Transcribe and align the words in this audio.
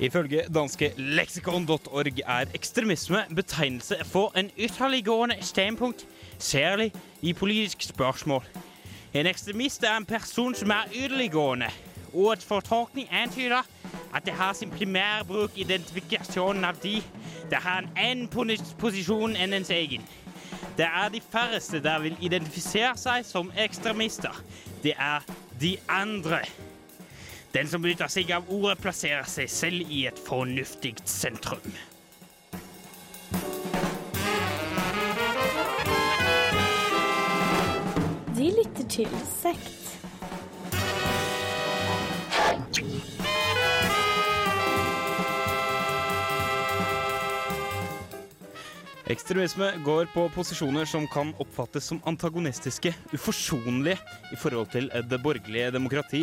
Ifølge 0.00 0.42
danske 0.54 0.92
leksikon.org 0.96 2.20
er 2.26 2.44
ekstremisme 2.54 3.24
betegnelse 3.34 3.96
for 4.04 4.38
en 4.38 4.50
ytterliggående 4.58 5.36
standpunkt, 5.40 6.06
særlig 6.38 6.92
i 7.22 7.32
politiske 7.32 7.84
spørsmål. 7.84 8.44
En 9.14 9.26
ekstremist 9.26 9.84
er 9.84 9.96
en 9.96 10.06
person 10.06 10.54
som 10.54 10.70
er 10.70 10.84
ytterliggående. 10.94 11.66
og 12.12 12.18
Ordets 12.18 12.44
fortolkning 12.44 13.08
antyder 13.12 13.62
at 14.14 14.24
det 14.24 14.32
har 14.32 14.52
sin 14.52 14.70
primære 14.70 15.24
bruk 15.24 15.50
i 15.54 15.60
identifikasjonen 15.60 16.64
av 16.64 16.74
de 16.82 17.02
det 17.50 17.58
har 17.58 17.78
en 17.78 17.90
annen 17.96 18.28
posisjon 18.78 19.36
enn 19.36 19.56
ens 19.56 19.70
egen. 19.70 20.04
Det 20.76 20.86
er 20.86 21.08
de 21.08 21.20
færreste 21.20 21.80
der 21.82 21.98
vil 22.04 22.16
identifisere 22.20 22.92
seg 22.96 23.24
som 23.26 23.52
ekstremister. 23.56 24.34
Det 24.82 24.92
er 24.98 25.24
de 25.60 25.76
andre. 25.88 26.42
Den 27.52 27.68
som 27.68 27.82
benytter 27.82 28.10
seg 28.12 28.28
av 28.36 28.50
ordet, 28.52 28.76
plasserer 28.82 29.24
seg 29.28 29.48
selv 29.48 29.88
i 29.88 30.04
et 30.10 30.20
fornuftig 30.26 30.94
sentrum. 31.08 31.64
De 38.36 38.52
lytter 38.54 38.86
til 38.92 39.18
Sekt. 39.40 39.77
Ekstremisme 49.08 49.70
går 49.84 50.10
på 50.12 50.26
posisjoner 50.28 50.84
som 50.84 51.06
kan 51.08 51.30
oppfattes 51.40 51.86
som 51.88 52.00
antagonistiske, 52.04 52.90
uforsonlige 53.16 53.96
i 54.32 54.36
forhold 54.36 54.68
til 54.74 54.90
det 55.08 55.18
borgerlige 55.24 55.70
demokrati. 55.72 56.20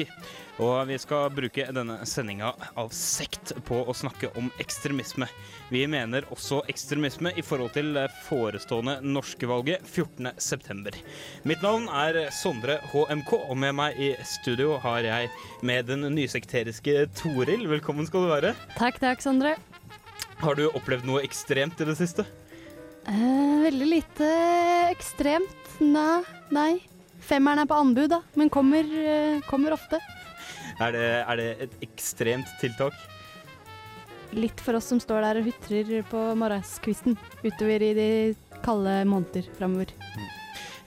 Og 0.61 0.85
vi 0.91 0.99
skal 1.01 1.33
bruke 1.33 1.65
denne 1.73 1.95
sendinga 2.05 2.51
av 2.77 2.93
sekt 2.93 3.55
på 3.65 3.79
å 3.89 3.95
snakke 3.97 4.29
om 4.37 4.51
ekstremisme. 4.61 5.25
Vi 5.73 5.81
mener 5.89 6.29
også 6.29 6.61
ekstremisme 6.69 7.33
i 7.33 7.41
forhold 7.41 7.73
til 7.73 7.89
det 7.97 8.05
forestående 8.27 8.99
norske 9.01 9.49
valget 9.49 9.81
14.9. 9.89 10.93
Mitt 11.49 11.65
navn 11.65 11.89
er 11.89 12.27
Sondre 12.37 12.77
HMK, 12.93 13.33
og 13.49 13.57
med 13.65 13.79
meg 13.81 13.97
i 13.97 14.13
studio 14.37 14.77
har 14.85 15.01
jeg 15.09 15.33
med 15.65 15.89
den 15.89 16.05
nysekteriske 16.13 17.09
Toril. 17.17 17.65
Velkommen 17.73 18.05
skal 18.05 18.29
du 18.29 18.33
være. 18.37 18.55
Takk, 18.77 19.01
takk, 19.01 19.25
Sondre. 19.25 19.57
Har 20.45 20.53
du 20.53 20.67
opplevd 20.69 21.09
noe 21.09 21.25
ekstremt 21.25 21.81
i 21.81 21.89
det 21.89 21.97
siste? 21.97 22.29
Eh, 23.07 23.61
veldig 23.65 23.87
lite 23.87 24.29
ekstremt. 24.89 25.79
Nei. 25.79 26.23
nei. 26.49 26.71
Femmeren 27.25 27.63
er 27.63 27.69
på 27.69 27.77
anbud, 27.77 28.09
da, 28.09 28.21
men 28.37 28.51
kommer, 28.53 28.85
eh, 28.85 29.41
kommer 29.49 29.73
ofte. 29.73 29.99
Er 30.79 30.91
det, 30.91 31.05
er 31.25 31.39
det 31.39 31.49
et 31.65 31.75
ekstremt 31.87 32.49
tiltak? 32.61 32.97
Litt 34.35 34.59
for 34.59 34.75
oss 34.75 34.89
som 34.91 34.99
står 34.99 35.23
der 35.23 35.39
og 35.39 35.47
hutrer 35.47 36.03
på 36.09 36.21
morgenskvisten 36.35 37.15
utover 37.45 37.85
i 37.85 37.93
de 37.95 38.09
kalde 38.65 38.97
måneder 39.07 39.47
framover. 39.57 39.93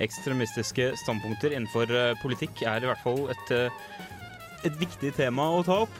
Ekstremistiske 0.02 0.92
standpunkter 1.00 1.54
innenfor 1.54 1.90
eh, 1.90 2.14
politikk 2.22 2.62
er 2.66 2.84
i 2.84 2.90
hvert 2.90 3.02
fall 3.02 3.24
et, 3.32 3.54
eh, 3.54 4.06
et 4.68 4.78
viktig 4.78 5.14
tema 5.16 5.48
å 5.56 5.64
ta 5.66 5.82
opp. 5.86 5.98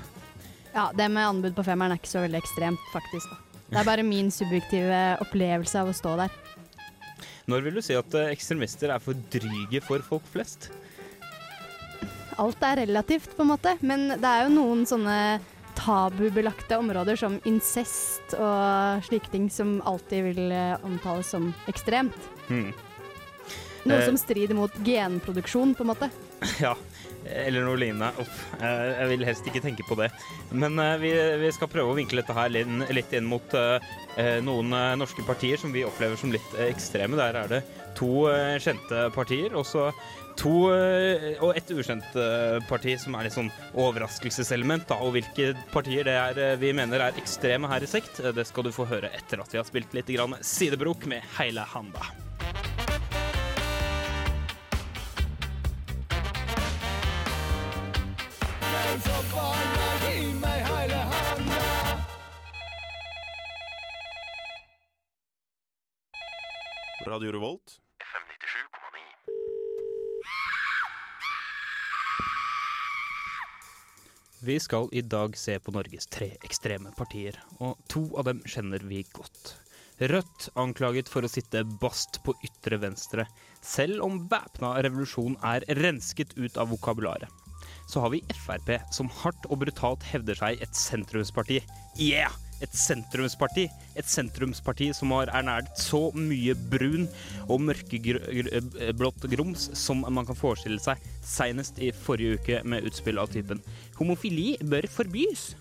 Ja, 0.74 0.90
det 0.94 1.08
med 1.10 1.26
anbud 1.26 1.56
på 1.56 1.64
femmeren 1.66 1.94
er 1.94 2.02
ikke 2.02 2.12
så 2.12 2.22
veldig 2.26 2.42
ekstremt, 2.42 2.90
faktisk. 2.92 3.32
da. 3.32 3.47
Det 3.68 3.76
er 3.76 3.88
bare 3.88 4.04
min 4.06 4.30
subjektive 4.32 5.00
opplevelse 5.22 5.82
av 5.82 5.90
å 5.90 5.96
stå 5.96 6.14
der. 6.22 6.36
Når 7.48 7.64
vil 7.64 7.78
du 7.78 7.82
si 7.84 7.96
at 7.96 8.14
eh, 8.16 8.32
ekstremister 8.34 8.92
er 8.92 9.02
for 9.02 9.16
dryge 9.32 9.80
for 9.84 10.04
folk 10.04 10.26
flest? 10.32 10.70
Alt 12.38 12.62
er 12.62 12.84
relativt, 12.84 13.32
på 13.34 13.44
en 13.44 13.50
måte, 13.50 13.74
men 13.80 14.12
det 14.14 14.28
er 14.28 14.46
jo 14.46 14.54
noen 14.54 14.84
sånne 14.88 15.40
tabubelagte 15.78 16.78
områder 16.78 17.18
som 17.18 17.38
incest 17.46 18.34
og 18.38 19.04
slike 19.06 19.30
ting 19.32 19.48
som 19.52 19.78
alltid 19.86 20.30
vil 20.30 20.52
eh, 20.54 20.76
omtales 20.86 21.30
som 21.34 21.50
ekstremt. 21.70 22.16
Hmm. 22.48 22.70
Noe 23.88 24.00
Eh. 24.00 24.06
som 24.06 24.18
strider 24.20 24.56
mot 24.58 24.74
genproduksjon, 24.84 25.74
på 25.74 25.84
en 25.86 25.92
måte. 25.92 26.10
Ja, 26.62 26.74
eller 27.32 27.64
noe 27.66 27.78
lignende. 27.80 28.10
Uff, 28.22 28.44
jeg 28.60 29.08
vil 29.12 29.26
helst 29.28 29.48
ikke 29.48 29.62
tenke 29.64 29.86
på 29.88 29.96
det. 29.98 30.10
Men 30.52 30.78
eh, 30.82 30.94
vi, 31.02 31.12
vi 31.42 31.50
skal 31.54 31.70
prøve 31.72 31.92
å 31.92 31.98
vinkle 31.98 32.22
dette 32.22 32.36
her 32.36 32.52
litt, 32.52 33.16
inn 33.16 33.28
mot 33.28 33.56
eh, 33.56 33.90
eh, 34.20 34.38
noen 34.44 34.72
norske 35.00 35.24
partier 35.26 35.60
som 35.60 35.74
vi 35.74 35.86
opplever 35.88 36.18
som 36.20 36.32
litt 36.34 36.56
ekstreme. 36.68 37.18
Der 37.20 37.42
er 37.42 37.52
det 37.52 37.62
to 37.98 38.28
kjente 38.62 39.08
partier, 39.14 39.56
og 39.58 39.66
så 39.66 39.88
to 40.38 40.68
og 40.70 41.56
et 41.58 41.72
ukjent 41.74 42.12
parti 42.68 42.92
som 43.02 43.16
er 43.18 43.26
litt 43.26 43.34
sånn 43.34 43.50
overraskelseselement. 43.74 44.86
Da. 44.86 45.00
Og 45.02 45.16
hvilke 45.16 45.50
partier 45.74 46.06
det 46.06 46.14
er 46.14 46.62
vi 46.62 46.70
mener 46.78 47.08
er 47.08 47.18
ekstreme 47.18 47.72
her 47.72 47.82
i 47.82 47.90
Sekt, 47.90 48.22
det 48.22 48.46
skal 48.46 48.68
du 48.68 48.72
få 48.76 48.86
høre 48.86 49.10
etter 49.18 49.42
at 49.42 49.50
vi 49.50 49.58
har 49.58 49.66
spilt 49.66 49.98
litt 49.98 50.14
grann 50.14 50.38
Sidebrok 50.38 51.10
med 51.10 51.26
Heile 60.64 60.94
Handa. 60.94 61.60
Radio 67.06 67.32
Revolt. 67.32 67.80
Vi 74.40 74.60
skal 74.60 74.88
i 74.92 75.00
dag 75.02 75.36
se 75.36 75.58
på 75.58 75.70
Norges 75.70 76.06
tre 76.06 76.36
ekstreme 76.42 76.90
partier, 76.96 77.38
og 77.58 77.78
to 77.90 78.04
av 78.18 78.24
dem 78.30 78.42
kjenner 78.46 78.82
vi 78.86 79.02
godt. 79.12 79.56
Rødt 79.98 80.48
anklaget 80.54 81.10
for 81.10 81.26
å 81.26 81.30
sitte 81.30 81.64
bast 81.82 82.20
på 82.26 82.34
ytre 82.46 82.78
venstre, 82.82 83.26
selv 83.62 84.02
om 84.06 84.24
væpna 84.30 84.76
revolusjon 84.82 85.38
er 85.42 85.66
rensket 85.82 86.38
ut 86.38 86.58
av 86.58 86.70
vokabularet. 86.70 87.47
Så 87.88 88.02
har 88.04 88.12
vi 88.12 88.20
Frp, 88.36 88.74
som 88.92 89.08
hardt 89.22 89.48
og 89.48 89.62
brutalt 89.62 90.04
hevder 90.10 90.36
seg 90.38 90.60
et 90.64 90.76
sentrumsparti. 90.76 91.62
Yeah! 91.96 92.34
Et 92.58 92.74
sentrumsparti. 92.74 93.68
Et 93.94 94.08
sentrumsparti 94.08 94.88
som 94.96 95.12
har 95.14 95.30
ernært 95.30 95.78
så 95.78 96.08
mye 96.16 96.56
brun 96.72 97.06
og 97.46 97.62
mørkeblått 97.68 99.28
grums 99.30 99.68
som 99.78 100.02
man 100.02 100.26
kan 100.26 100.38
forestille 100.38 100.82
seg, 100.82 100.98
senest 101.22 101.78
i 101.78 101.92
forrige 101.94 102.40
uke 102.40 102.60
med 102.66 102.88
utspill 102.90 103.22
av 103.22 103.30
typen 103.30 103.62
'homofili 103.98 104.56
bør 104.62 104.90
forbys'. 104.90 105.54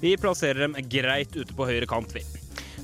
Vi 0.00 0.16
plasserer 0.16 0.64
dem 0.64 0.78
greit 0.88 1.34
ute 1.36 1.52
på 1.52 1.66
høyre 1.66 1.90
kant, 1.90 2.14
vi. 2.14 2.22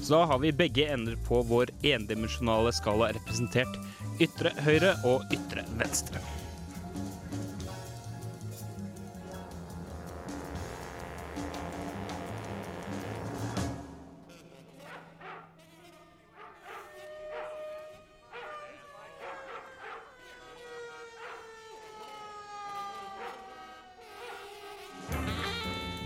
Så 0.03 0.17
da 0.17 0.27
har 0.27 0.39
vi 0.43 0.53
begge 0.53 0.91
ender 0.91 1.17
på 1.29 1.43
vår 1.47 1.71
endimensjonale 1.83 2.73
skala 2.73 3.13
representert. 3.15 3.79
Ytre 4.21 4.51
høyre 4.67 4.97
og 5.05 5.23
ytre 5.33 5.65
venstre. 5.79 6.40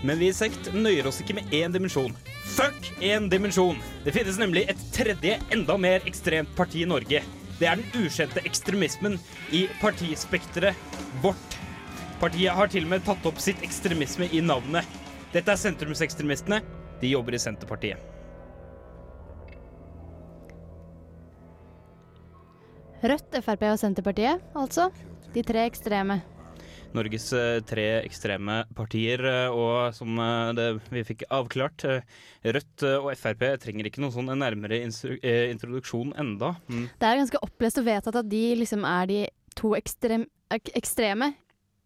Men 0.05 0.19
vi 0.21 0.27
i 0.29 0.33
Sekt 0.37 0.67
nøyer 0.73 1.07
oss 1.09 1.17
ikke 1.23 1.33
med 1.39 1.53
én 1.55 1.73
dimensjon. 1.73 2.13
Fuck 2.53 2.91
én 3.01 3.25
dimensjon! 3.31 3.79
Det 4.05 4.13
finnes 4.13 4.37
nemlig 4.37 4.67
et 4.69 4.81
tredje, 4.93 5.39
enda 5.53 5.77
mer 5.81 6.05
ekstremt 6.05 6.51
parti 6.57 6.83
i 6.83 6.89
Norge. 6.89 7.23
Det 7.57 7.65
er 7.65 7.79
den 7.79 8.03
ukjente 8.05 8.43
ekstremismen 8.45 9.17
i 9.55 9.63
partispekteret 9.81 10.99
vårt. 11.23 11.57
Partiet 12.21 12.53
har 12.53 12.69
til 12.69 12.85
og 12.85 12.93
med 12.93 13.05
tatt 13.07 13.25
opp 13.25 13.41
sitt 13.41 13.63
ekstremisme 13.65 14.29
i 14.29 14.43
navnet. 14.45 14.85
Dette 15.33 15.51
er 15.51 15.59
sentrumsekstremistene. 15.63 16.61
De 17.01 17.09
jobber 17.09 17.35
i 17.35 17.41
Senterpartiet. 17.41 17.97
Rødt, 23.05 23.41
Frp 23.41 23.67
og 23.71 23.81
Senterpartiet, 23.81 24.45
altså. 24.53 24.91
De 25.33 25.41
tre 25.43 25.65
ekstreme. 25.65 26.21
Norges 26.95 27.27
eh, 27.35 27.59
tre 27.67 27.85
ekstreme 28.03 28.61
partier, 28.75 29.21
eh, 29.27 29.53
og 29.53 29.93
som 29.95 30.17
eh, 30.21 30.51
det 30.57 30.67
vi 30.93 31.03
fikk 31.07 31.25
avklart 31.33 31.85
Rødt 32.45 32.85
og 32.89 33.09
Frp 33.19 33.45
trenger 33.63 33.89
ikke 33.89 34.03
noen 34.03 34.13
sånn 34.13 34.31
nærmere 34.39 34.79
introduksjon 34.85 36.13
enda. 36.21 36.53
Mm. 36.69 36.85
Det 37.01 37.09
er 37.09 37.21
ganske 37.21 37.41
opplest 37.45 37.81
og 37.81 37.87
vedtatt 37.87 38.19
at 38.21 38.29
de 38.29 38.43
liksom 38.59 38.85
er 38.87 39.09
de 39.09 39.19
to 39.57 39.73
ekstrem, 39.77 40.27
ek 40.53 40.71
ekstreme. 40.77 41.33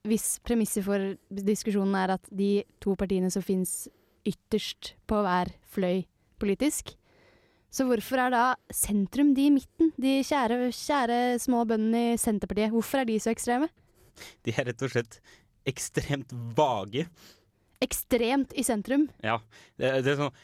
Hvis 0.08 0.38
premisset 0.48 0.86
for 0.86 1.14
diskusjonen 1.28 1.96
er 2.00 2.16
at 2.16 2.32
de 2.32 2.64
to 2.84 2.96
partiene 3.00 3.32
som 3.32 3.44
fins 3.44 3.88
ytterst 4.28 4.94
på 5.10 5.20
hver 5.26 5.52
fløy 5.72 6.04
politisk. 6.40 6.94
Så 7.70 7.86
hvorfor 7.86 8.24
er 8.24 8.34
da 8.34 8.44
sentrum 8.74 9.36
de 9.38 9.46
i 9.46 9.54
midten? 9.54 9.92
De 10.02 10.20
kjære, 10.26 10.72
kjære 10.74 11.20
små 11.44 11.66
bøndene 11.70 12.16
i 12.16 12.18
Senterpartiet. 12.18 12.74
Hvorfor 12.74 13.04
er 13.04 13.10
de 13.10 13.20
så 13.22 13.34
ekstreme? 13.34 13.70
De 14.46 14.56
er 14.56 14.72
rett 14.72 14.86
og 14.86 14.94
slett 14.94 15.20
ekstremt 15.70 16.34
vage. 16.58 17.06
Ekstremt 17.84 18.52
i 18.60 18.66
sentrum. 18.68 19.08
Ja, 19.24 19.38
det, 19.80 20.02
det 20.04 20.18
sånn 20.20 20.36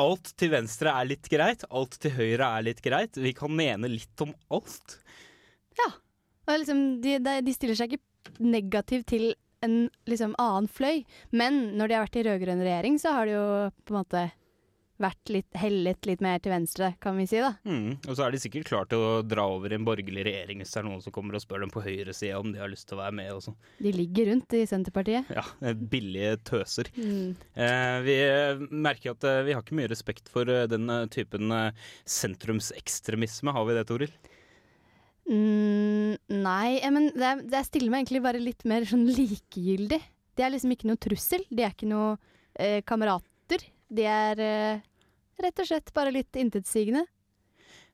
Alt 0.00 0.30
til 0.40 0.48
venstre 0.54 0.94
er 0.96 1.10
litt 1.10 1.28
greit, 1.28 1.66
alt 1.68 1.98
til 2.00 2.14
høyre 2.16 2.46
er 2.56 2.64
litt 2.64 2.78
greit. 2.80 3.18
Vi 3.20 3.34
kan 3.36 3.52
mene 3.52 3.90
litt 3.92 4.22
om 4.24 4.32
alt. 4.48 4.96
Og 6.50 6.58
liksom, 6.58 6.82
de, 7.04 7.18
de, 7.22 7.36
de 7.46 7.54
stiller 7.54 7.78
seg 7.78 7.94
ikke 7.94 8.34
negativt 8.42 9.10
til 9.12 9.30
en 9.64 9.84
liksom, 10.08 10.34
annen 10.40 10.68
fløy. 10.72 11.04
Men 11.36 11.76
når 11.78 11.90
de 11.90 11.96
har 11.96 12.06
vært 12.06 12.20
i 12.20 12.26
rød-grønn 12.26 12.64
regjering, 12.64 12.98
så 13.00 13.14
har 13.16 13.28
de 13.28 13.36
jo 13.36 13.46
på 13.84 13.94
en 13.94 14.00
måte 14.00 14.24
vært 15.00 15.32
litt 15.32 15.58
hellet 15.58 16.08
litt 16.08 16.22
mer 16.24 16.40
til 16.42 16.52
venstre, 16.52 16.92
kan 17.02 17.16
vi 17.18 17.26
si, 17.30 17.40
da. 17.42 17.54
Mm. 17.64 17.98
Og 18.04 18.12
så 18.14 18.26
er 18.26 18.34
de 18.34 18.40
sikkert 18.42 18.68
klare 18.68 18.90
til 18.92 19.04
å 19.04 19.12
dra 19.26 19.46
over 19.50 19.72
i 19.72 19.78
en 19.78 19.86
borgerlig 19.86 20.24
regjering 20.28 20.60
hvis 20.62 20.74
det 20.74 20.80
er 20.82 20.88
noen 20.88 21.02
som 21.04 21.14
kommer 21.14 21.38
og 21.38 21.44
spør 21.44 21.64
dem 21.64 21.72
på 21.74 21.84
høyresida 21.84 22.40
om 22.40 22.52
de 22.52 22.60
har 22.62 22.72
lyst 22.72 22.88
til 22.90 22.98
å 22.98 23.02
være 23.02 23.16
med 23.20 23.32
og 23.34 23.44
sånn. 23.46 23.58
De 23.80 23.94
ligger 23.96 24.30
rundt 24.32 24.56
i 24.58 24.64
Senterpartiet. 24.68 25.30
Ja, 25.34 25.44
billige 25.92 26.36
tøser. 26.50 26.90
Mm. 26.96 27.36
Eh, 27.54 27.96
vi 28.06 28.18
eh, 28.26 28.64
merker 28.70 29.14
at 29.16 29.28
eh, 29.28 29.42
vi 29.48 29.56
har 29.56 29.64
ikke 29.64 29.78
mye 29.80 29.90
respekt 29.92 30.30
for 30.32 30.48
eh, 30.50 30.68
den 30.70 30.88
eh, 30.92 31.06
typen 31.12 31.52
eh, 31.54 31.88
sentrumsekstremisme. 32.04 33.56
Har 33.56 33.66
vi 33.68 33.78
det, 33.78 33.86
Toril? 33.88 34.12
Mm, 35.30 36.16
nei, 36.42 36.80
eh, 36.80 36.90
men 36.90 37.10
det, 37.14 37.34
det 37.52 37.64
stiller 37.68 37.92
meg 37.92 38.04
egentlig 38.04 38.24
bare 38.24 38.42
litt 38.42 38.64
mer 38.68 38.86
sånn 38.88 39.06
likegyldig. 39.06 40.00
De 40.36 40.44
er 40.46 40.54
liksom 40.54 40.72
ikke 40.74 40.88
noe 40.90 41.00
trussel. 41.00 41.44
De 41.50 41.64
er 41.64 41.74
ikke 41.74 41.90
noe 41.90 42.14
eh, 42.58 42.80
kamerater. 42.86 43.66
De 43.90 44.06
er 44.06 44.42
eh, 44.42 44.82
rett 45.44 45.62
og 45.62 45.70
slett 45.70 45.92
bare 45.96 46.14
litt 46.14 46.36
intetsigende. 46.40 47.06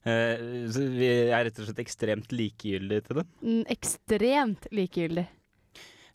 Eh, 0.06 0.66
så 0.70 0.84
vi 0.93 1.08
er 1.26 1.48
rett 1.48 1.58
og 1.58 1.69
slett 1.69 1.82
ekstremt 1.82 2.34
likegyldige 2.34 3.08
til 3.08 3.20
det. 3.20 3.26
Mm, 3.43 3.64
ekstremt 3.75 4.69
likegyldig. 4.75 5.26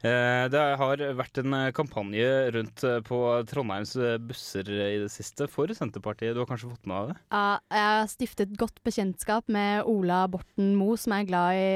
Eh, 0.01 0.47
det 0.49 0.61
har 0.81 1.01
vært 1.13 1.39
en 1.43 1.53
eh, 1.53 1.71
kampanje 1.77 2.29
rundt 2.55 2.83
eh, 2.87 2.97
på 3.05 3.19
Trondheims 3.51 3.93
busser 4.25 4.65
i 4.65 4.95
det 5.03 5.11
siste 5.13 5.45
for 5.51 5.69
Senterpartiet. 5.77 6.33
Du 6.33 6.41
har 6.41 6.49
kanskje 6.49 6.71
fått 6.71 6.89
med 6.89 7.11
deg 7.11 7.11
det? 7.11 7.19
Ja, 7.35 7.43
jeg 7.69 7.89
har 7.91 8.09
stiftet 8.09 8.55
godt 8.57 8.81
bekjentskap 8.87 9.51
med 9.53 9.85
Ola 9.89 10.23
Borten 10.31 10.73
Moe, 10.79 10.97
som 10.97 11.13
er 11.13 11.27
glad 11.29 11.59
i 11.59 11.69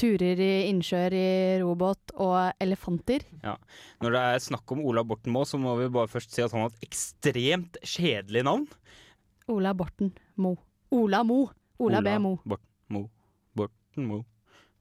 turer 0.00 0.40
i 0.42 0.50
innsjøer 0.70 1.14
i 1.16 1.28
robåt 1.62 2.12
og 2.14 2.52
elefanter. 2.62 3.24
Når 4.02 4.16
det 4.16 4.22
er 4.30 4.42
snakk 4.44 4.74
om 4.74 4.82
Ola 4.86 5.04
Borten 5.06 5.34
Moe, 5.34 5.48
så 5.48 5.60
må 5.60 5.74
vi 5.80 5.90
bare 5.92 6.10
først 6.10 6.34
si 6.34 6.44
at 6.44 6.54
han 6.54 6.66
har 6.66 6.74
et 6.74 6.88
ekstremt 6.88 7.78
kjedelig 7.82 8.44
navn. 8.46 8.66
Ola 9.52 9.72
Borten 9.78 10.12
Moe. 10.42 10.58
Ola 10.94 11.22
Mo. 11.26 11.46
Ola, 11.82 12.00
B. 12.00 12.18
Mo. 12.22 12.36
Borten 12.44 12.94
Mo. 12.94 13.02
Borten 13.56 14.08
Moe. 14.08 14.24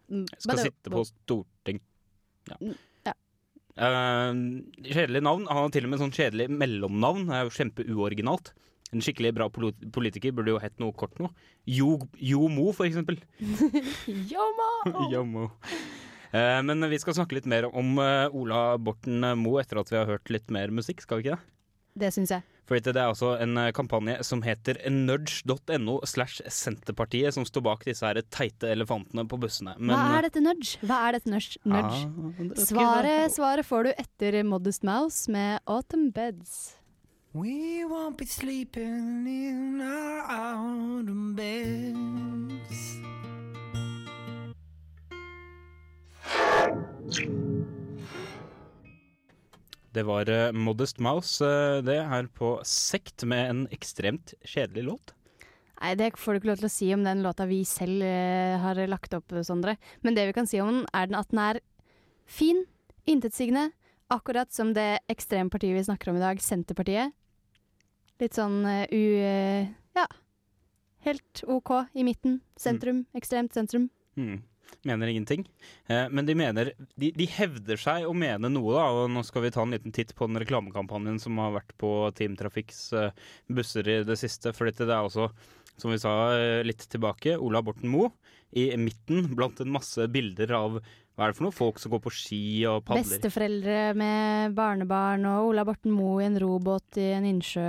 Mm, 0.10 0.26
Skal 0.38 0.60
det, 0.60 0.68
sitte 0.70 0.94
på 0.94 1.02
storting. 1.10 1.82
Ja. 2.50 2.58
Mm, 2.62 2.76
ja. 3.08 3.16
Uh, 3.76 4.86
kjedelig 4.86 5.24
navn. 5.26 5.48
Han 5.50 5.66
har 5.66 5.74
til 5.74 5.88
og 5.88 5.92
med 5.94 6.02
sånn 6.04 6.14
kjedelig 6.16 6.48
mellomnavn. 6.54 7.26
Det 7.30 7.40
er 7.40 7.48
jo 7.48 7.56
kjempeuoriginalt. 7.58 8.54
En 8.96 9.04
skikkelig 9.04 9.34
bra 9.36 9.50
politiker 9.52 10.32
burde 10.36 10.54
jo 10.54 10.62
hett 10.64 10.78
noe 10.80 10.96
kort 10.96 11.18
noe. 11.20 11.34
Jo, 11.68 11.98
jo 12.16 12.48
Mo, 12.52 12.70
for 12.76 12.88
eksempel. 12.88 13.20
Jomo! 14.32 14.70
Jo 15.12 15.26
Mo. 15.28 15.50
Eh, 16.36 16.62
men 16.64 16.88
vi 16.92 17.00
skal 17.00 17.18
snakke 17.18 17.38
litt 17.38 17.50
mer 17.50 17.68
om 17.70 17.98
eh, 18.00 18.32
Ola 18.36 18.78
Borten 18.80 19.24
Moe 19.40 19.62
etter 19.62 19.80
at 19.82 19.92
vi 19.92 20.00
har 20.00 20.10
hørt 20.10 20.32
litt 20.32 20.48
mer 20.52 20.72
musikk, 20.74 21.04
skal 21.04 21.20
vi 21.20 21.28
ikke 21.28 21.38
det? 21.38 21.52
Det 21.96 22.12
syns 22.12 22.34
jeg. 22.34 22.44
For 22.66 22.82
det 22.82 22.96
er 22.96 23.06
altså 23.06 23.36
en 23.40 23.60
eh, 23.62 23.72
kampanje 23.78 24.18
som 24.26 24.42
heter 24.44 24.80
nudge.no 24.90 26.00
slash 26.10 26.42
Senterpartiet 26.52 27.36
som 27.36 27.46
står 27.48 27.64
bak 27.68 27.86
disse 27.88 28.08
her 28.08 28.20
teite 28.34 28.72
elefantene 28.74 29.28
på 29.30 29.40
bussene. 29.40 29.76
Hva 29.78 30.00
er 30.18 30.28
dette 30.28 30.42
nudge? 30.44 30.80
Hva 30.82 31.04
er 31.10 31.20
dette 31.20 31.32
nudge? 31.32 31.60
nudge? 31.64 32.02
Ah, 32.08 32.64
Svaret, 32.66 33.36
svaret 33.36 33.70
får 33.70 33.88
du 33.88 33.92
etter 33.94 34.42
Modest 34.48 34.88
Mouse 34.88 35.32
med 35.32 35.62
Autumn 35.70 36.10
Beds. 36.16 36.74
We 37.36 37.84
won't 37.84 38.16
be 38.16 38.26
sleeping 38.26 39.28
in 39.28 39.82
our 39.82 40.24
autumn 40.24 41.36
beds. 41.36 42.80
Det 49.92 50.04
var 50.04 50.30
eh, 50.30 50.52
Modest 50.52 51.00
Mouse, 51.00 51.44
eh, 51.44 51.82
det 51.84 51.98
her 52.08 52.30
på 52.32 52.54
Sekt 52.64 53.28
med 53.28 53.50
en 53.50 53.66
ekstremt 53.68 54.32
kjedelig 54.40 54.86
låt. 54.88 55.14
Nei, 55.82 55.92
det 56.00 56.14
får 56.16 56.32
du 56.32 56.40
ikke 56.40 56.52
lov 56.54 56.64
til 56.64 56.70
å 56.70 56.76
si 56.78 56.90
om 56.96 57.04
den 57.04 57.26
låta 57.26 57.50
vi 57.52 57.60
selv 57.68 58.00
eh, 58.08 58.56
har 58.64 58.80
lagt 58.88 59.20
opp, 59.20 59.36
Sondre. 59.44 59.76
Men 60.08 60.16
det 60.16 60.30
vi 60.32 60.38
kan 60.40 60.48
si 60.48 60.64
om 60.64 60.72
den, 60.72 60.88
er 60.96 61.12
den 61.12 61.20
at 61.20 61.36
den 61.36 61.44
er 61.50 61.60
fin, 62.24 62.64
intetsigende, 63.04 63.74
akkurat 64.08 64.56
som 64.56 64.72
det 64.72 65.04
ekstrempartiet 65.12 65.76
vi 65.76 65.86
snakker 65.92 66.16
om 66.16 66.24
i 66.24 66.26
dag, 66.30 66.40
Senterpartiet. 66.40 67.12
Litt 68.22 68.38
sånn 68.38 68.62
eh, 68.70 68.86
u... 68.92 69.04
eh, 69.20 69.72
ja. 69.98 70.08
Helt 71.06 71.44
OK 71.52 71.72
i 71.94 72.06
midten. 72.08 72.40
Sentrum. 72.58 73.04
Ekstremt 73.18 73.54
sentrum. 73.54 73.90
Mm. 74.18 74.40
Mener 74.86 75.08
ingenting. 75.08 75.44
Eh, 75.90 76.08
men 76.10 76.26
de 76.26 76.36
mener 76.38 76.72
de, 76.96 77.12
de 77.14 77.26
hevder 77.30 77.80
seg 77.82 78.06
å 78.06 78.14
mene 78.18 78.50
noe, 78.50 78.74
da. 78.74 78.86
Og 78.94 79.12
nå 79.14 79.24
skal 79.26 79.46
vi 79.46 79.52
ta 79.54 79.64
en 79.66 79.74
liten 79.76 79.94
titt 79.94 80.16
på 80.18 80.28
den 80.30 80.40
reklamekampanjen 80.42 81.20
som 81.22 81.38
har 81.42 81.56
vært 81.58 81.76
på 81.82 81.92
Team 82.18 82.38
Trafikks 82.40 82.82
eh, 82.94 83.12
busser 83.50 83.90
i 83.90 84.00
det 84.08 84.18
siste. 84.22 84.54
For 84.56 84.70
dette 84.70 84.88
det 84.88 84.96
er 84.96 85.06
også, 85.10 85.30
som 85.82 85.94
vi 85.94 86.00
sa 86.02 86.14
eh, 86.36 86.62
litt 86.66 86.86
tilbake, 86.92 87.38
Ola 87.38 87.64
Borten 87.66 87.92
Moe 87.92 88.14
i 88.56 88.70
midten 88.80 89.28
blant 89.36 89.60
en 89.60 89.74
masse 89.74 90.06
bilder 90.12 90.54
av 90.56 90.78
hva 91.16 91.24
er 91.24 91.32
det 91.32 91.38
for 91.38 91.46
noe? 91.46 91.56
Folk 91.56 91.78
som 91.80 91.94
går 91.94 92.02
på 92.04 92.12
ski 92.12 92.40
og 92.68 92.82
padler. 92.88 93.06
Besteforeldre 93.08 93.78
med 93.96 94.56
barnebarn 94.56 95.24
og 95.30 95.52
Ola 95.54 95.64
Borten 95.68 95.94
Moe 95.96 96.20
i 96.20 96.28
en 96.28 96.36
robåt 96.44 97.00
i 97.00 97.06
en 97.16 97.28
innsjø. 97.30 97.64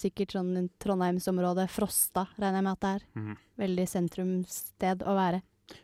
Sikkert 0.00 0.32
sånn 0.32 0.54
i 0.56 0.64
Trondheimsområdet. 0.80 1.68
Frosta, 1.72 2.24
regner 2.38 2.62
jeg 2.62 2.66
med 2.66 2.72
at 2.72 2.86
det 2.86 2.92
er. 2.94 3.04
Mm. 3.20 3.34
Veldig 3.64 3.86
sentrumssted 3.92 5.04
å 5.04 5.16
være. 5.18 5.42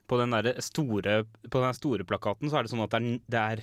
På 0.09 0.17
den, 0.19 0.32
store, 0.64 1.19
på 1.52 1.62
den 1.62 1.76
store 1.76 2.09
plakaten 2.09 2.49
så 2.49 2.59
er 2.59 2.64
det 2.64 2.73
sånn 2.73 2.87
at 2.87 2.97
det 2.97 3.02
er, 3.02 3.20
det 3.37 3.43
er 3.43 3.62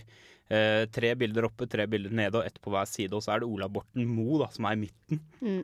eh, 0.53 0.83
tre 0.93 1.15
bilder 1.19 1.49
oppe, 1.49 1.67
tre 1.71 1.89
bilder 1.89 2.13
nede 2.13 2.37
og 2.37 2.45
ett 2.45 2.61
på 2.61 2.71
hver 2.75 2.85
side. 2.89 3.17
Og 3.17 3.25
så 3.25 3.33
er 3.33 3.41
det 3.41 3.49
Ola 3.49 3.71
Borten 3.73 4.05
Moe 4.13 4.43
da, 4.45 4.51
som 4.53 4.69
er 4.69 4.77
i 4.77 4.83
midten. 4.85 5.25
Mm. 5.41 5.63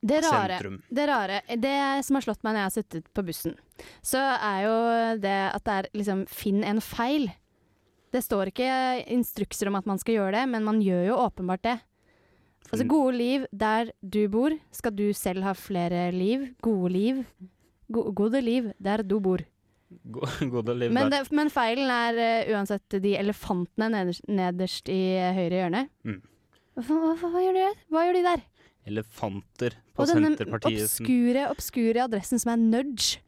Det 0.00 0.22
rare, 0.24 0.56
Sentrum. 0.56 0.78
det 0.88 1.04
rare, 1.10 1.40
det 1.60 1.76
som 2.06 2.16
har 2.16 2.24
slått 2.24 2.40
meg 2.40 2.54
når 2.54 2.62
jeg 2.62 2.68
har 2.68 2.72
sittet 2.72 3.08
på 3.12 3.24
bussen, 3.26 3.56
så 4.00 4.22
er 4.38 4.62
jo 4.64 4.76
det 5.20 5.36
at 5.50 5.66
det 5.66 5.74
er 5.76 5.88
liksom 6.00 6.24
finn 6.30 6.64
en 6.64 6.80
feil. 6.80 7.28
Det 8.10 8.22
står 8.24 8.50
ikke 8.50 8.70
instrukser 9.12 9.68
om 9.68 9.76
at 9.76 9.86
man 9.86 10.00
skal 10.00 10.16
gjøre 10.16 10.38
det, 10.38 10.46
men 10.54 10.64
man 10.64 10.80
gjør 10.82 11.04
jo 11.10 11.20
åpenbart 11.26 11.66
det. 11.68 11.76
Altså 12.70 12.86
gode 12.88 13.14
liv 13.18 13.46
der 13.52 13.90
du 14.00 14.22
bor, 14.30 14.54
skal 14.72 14.94
du 14.94 15.10
selv 15.16 15.44
ha 15.46 15.54
flere 15.58 16.08
liv. 16.14 16.48
Gode 16.62 16.92
liv. 16.94 17.22
Go 17.90 18.10
gode 18.14 18.40
liv 18.44 18.70
der 18.78 19.02
du 19.02 19.18
bor. 19.20 19.42
Gode 20.54 20.76
liv 20.78 20.92
Men, 20.94 21.10
det, 21.10 21.24
men 21.34 21.48
feilen 21.50 21.90
er 21.90 22.18
uh, 22.46 22.52
uansett 22.54 22.94
de 23.02 23.16
elefantene 23.18 23.88
nederst, 23.90 24.22
nederst 24.30 24.90
i 24.92 25.00
høyre 25.34 25.64
hjørne. 25.64 25.80
Mm. 26.06 26.20
Hva, 26.78 26.94
hva, 26.94 27.14
hva, 27.18 27.40
gjør 27.42 27.58
de, 27.58 27.64
hva 27.90 28.04
gjør 28.06 28.18
de 28.20 28.22
der? 28.28 28.44
Elefanter 28.90 29.78
på 29.94 30.04
Og 30.04 30.12
denne 30.12 30.34
obskure, 30.34 31.48
obskure 31.50 32.06
adressen 32.06 32.42
som 32.42 32.54
er 32.54 32.62
nudge. 32.62 33.20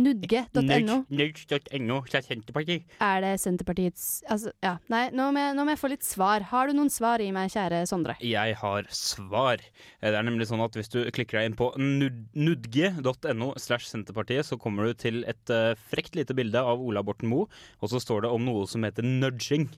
Nudge.no. 0.00 1.00
Nudge.no 1.10 1.96
fra 2.06 2.20
Senterpartiet. 2.24 2.86
Er 3.02 3.20
det 3.24 3.32
Senterpartiets 3.42 4.04
Altså, 4.30 4.52
ja. 4.64 4.76
Nei, 4.92 5.02
nå 5.16 5.26
må, 5.34 5.42
jeg, 5.42 5.56
nå 5.58 5.66
må 5.66 5.74
jeg 5.74 5.80
få 5.82 5.90
litt 5.92 6.06
svar. 6.06 6.46
Har 6.52 6.70
du 6.70 6.76
noen 6.78 6.92
svar 6.92 7.22
i 7.22 7.28
meg, 7.34 7.50
kjære 7.52 7.82
Sondre? 7.90 8.16
Jeg 8.24 8.56
har 8.60 8.88
svar. 8.94 9.62
Det 10.00 10.14
er 10.14 10.26
nemlig 10.26 10.48
sånn 10.50 10.62
at 10.64 10.78
Hvis 10.78 10.92
du 10.92 11.02
klikker 11.12 11.40
deg 11.40 11.50
inn 11.50 11.58
på 11.58 11.72
nudge.no 11.76 13.52
slash 13.60 13.90
Senterpartiet, 13.90 14.46
så 14.48 14.58
kommer 14.60 14.88
du 14.88 14.96
til 15.04 15.22
et 15.28 15.52
uh, 15.52 15.74
frekt 15.90 16.16
lite 16.18 16.36
bilde 16.38 16.62
av 16.62 16.80
Ola 16.80 17.04
Borten 17.04 17.30
Moe, 17.30 17.50
og 17.82 17.92
så 17.92 18.00
står 18.02 18.24
det 18.24 18.34
om 18.34 18.46
noe 18.46 18.66
som 18.70 18.86
heter 18.86 19.06
nudging. 19.06 19.68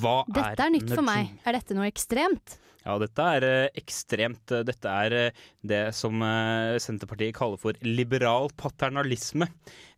Hva 0.00 0.20
Dette 0.28 0.66
er 0.66 0.72
nytt 0.72 0.90
for 0.92 1.04
meg. 1.04 1.32
Er 1.48 1.56
dette 1.56 1.76
noe 1.76 1.88
ekstremt? 1.88 2.58
Ja, 2.80 2.94
dette 3.02 3.24
er 3.36 3.44
eh, 3.44 3.68
ekstremt. 3.76 4.50
Eh, 4.56 4.62
Dette 4.64 4.88
er 4.88 5.12
eh, 5.18 5.40
det 5.66 5.80
som 5.96 6.22
Senterpartiet 6.80 7.34
kaller 7.36 7.60
for 7.60 7.76
liberal 7.84 8.48
paternalisme. 8.56 9.48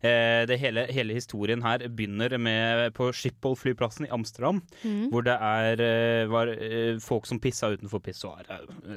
Det 0.03 0.57
hele, 0.59 0.83
hele 0.91 1.15
historien 1.15 1.61
her 1.63 1.85
begynner 1.87 2.33
med 2.37 2.89
på 2.97 3.07
Schiphol-flyplassen 3.15 4.09
i 4.09 4.11
Amsterdam, 4.11 4.59
Mm. 4.83 5.05
hvor 5.13 5.23
det 5.23 5.37
er 5.39 6.27
var 6.27 6.51
folk 6.99 7.25
som 7.29 7.39
pissa 7.39 7.69
utenfor 7.71 8.03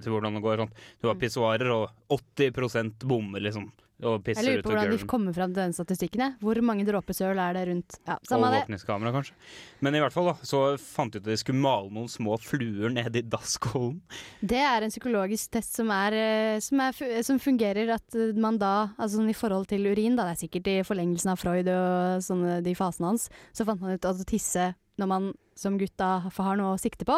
du 0.02 0.10
hvordan 0.10 0.34
det 0.34 0.42
går? 0.42 0.64
Sånn. 0.64 0.74
Du 1.00 1.06
har 1.06 1.14
pissoarer, 1.20 1.70
og 1.70 2.18
80% 2.18 3.06
bommer, 3.06 3.38
liksom. 3.46 3.70
Og 4.04 4.26
Jeg 4.28 4.44
lurer 4.44 4.60
på 4.60 4.72
hvordan 4.74 4.90
de 4.92 5.06
kommer 5.08 5.32
fram 5.32 5.54
til 5.54 5.62
den 5.62 5.72
statistikken. 5.72 6.20
jeg. 6.20 6.34
Hvor 6.44 6.58
mange 6.60 6.84
dråpesøl 6.84 7.38
er 7.40 7.54
det 7.56 7.62
rundt? 7.70 7.96
Ja. 8.04 8.18
Overvåkningskamera, 8.36 9.12
kanskje. 9.14 9.36
Men 9.80 9.96
i 9.96 10.02
hvert 10.02 10.12
fall 10.12 10.28
da, 10.28 10.34
så 10.44 10.60
fant 10.76 11.14
de 11.14 11.22
ut 11.22 11.24
at 11.24 11.30
de 11.32 11.36
skulle 11.40 11.62
male 11.64 11.88
noen 11.94 12.10
små 12.12 12.36
fluer 12.36 12.92
nede 12.92 13.22
i 13.22 13.24
dasskålen. 13.24 14.02
Det 14.44 14.60
er 14.60 14.84
en 14.84 14.92
psykologisk 14.92 15.54
test 15.56 15.78
som, 15.80 15.88
er, 15.94 16.12
eh, 16.12 16.58
som, 16.60 16.82
er, 16.84 17.22
som 17.24 17.40
fungerer 17.40 17.94
at 17.96 18.18
eh, 18.18 18.36
man 18.36 18.60
da, 18.60 18.90
altså 18.98 19.22
sånn 19.22 19.32
i 19.32 19.38
forhold 19.38 19.70
til 19.72 19.88
urin, 19.88 20.18
da, 20.18 20.28
det 20.28 20.36
er 20.36 20.42
sikkert 20.44 20.68
i 20.74 20.76
forlengelsen 20.84 21.32
av 21.32 21.40
Freud 21.40 21.70
og 21.72 22.26
sånne, 22.26 22.60
de 22.66 22.76
fasene 22.76 23.14
hans, 23.14 23.30
så 23.56 23.64
fant 23.64 23.80
man 23.80 23.96
ut 23.96 24.04
at 24.04 24.20
å 24.20 24.28
tisse 24.28 24.74
når 25.00 25.08
man 25.08 25.32
som 25.56 25.80
gutt 25.80 25.96
da 25.96 26.18
har 26.28 26.60
noe 26.60 26.74
å 26.74 26.80
sikte 26.80 27.08
på. 27.08 27.16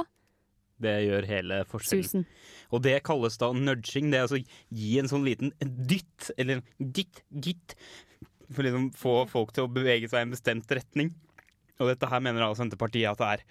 Det 0.82 0.94
gjør 1.06 1.26
hele 1.28 1.62
forskjellen. 1.70 2.06
Susen. 2.06 2.26
Og 2.74 2.82
det 2.84 2.98
kalles 3.06 3.38
da 3.40 3.50
nudging. 3.54 4.10
Det 4.12 4.20
er 4.20 4.26
altså 4.26 4.40
gi 4.42 4.90
en 5.00 5.10
sånn 5.10 5.26
liten 5.26 5.54
dytt, 5.62 6.30
eller 6.36 6.58
en 6.60 6.92
dytt, 6.98 7.22
gitt, 7.46 7.74
for 8.48 8.64
liksom 8.64 8.90
få 8.96 9.16
folk 9.30 9.54
til 9.56 9.66
å 9.66 9.72
bevege 9.72 10.10
seg 10.10 10.22
i 10.22 10.28
en 10.28 10.36
bestemt 10.36 10.76
retning. 10.78 11.14
Og 11.78 11.90
dette 11.90 12.10
her 12.10 12.22
mener 12.24 12.42
da 12.42 12.52
Senterpartiet 12.58 13.10
at 13.10 13.20
det 13.20 13.32
er, 13.32 13.42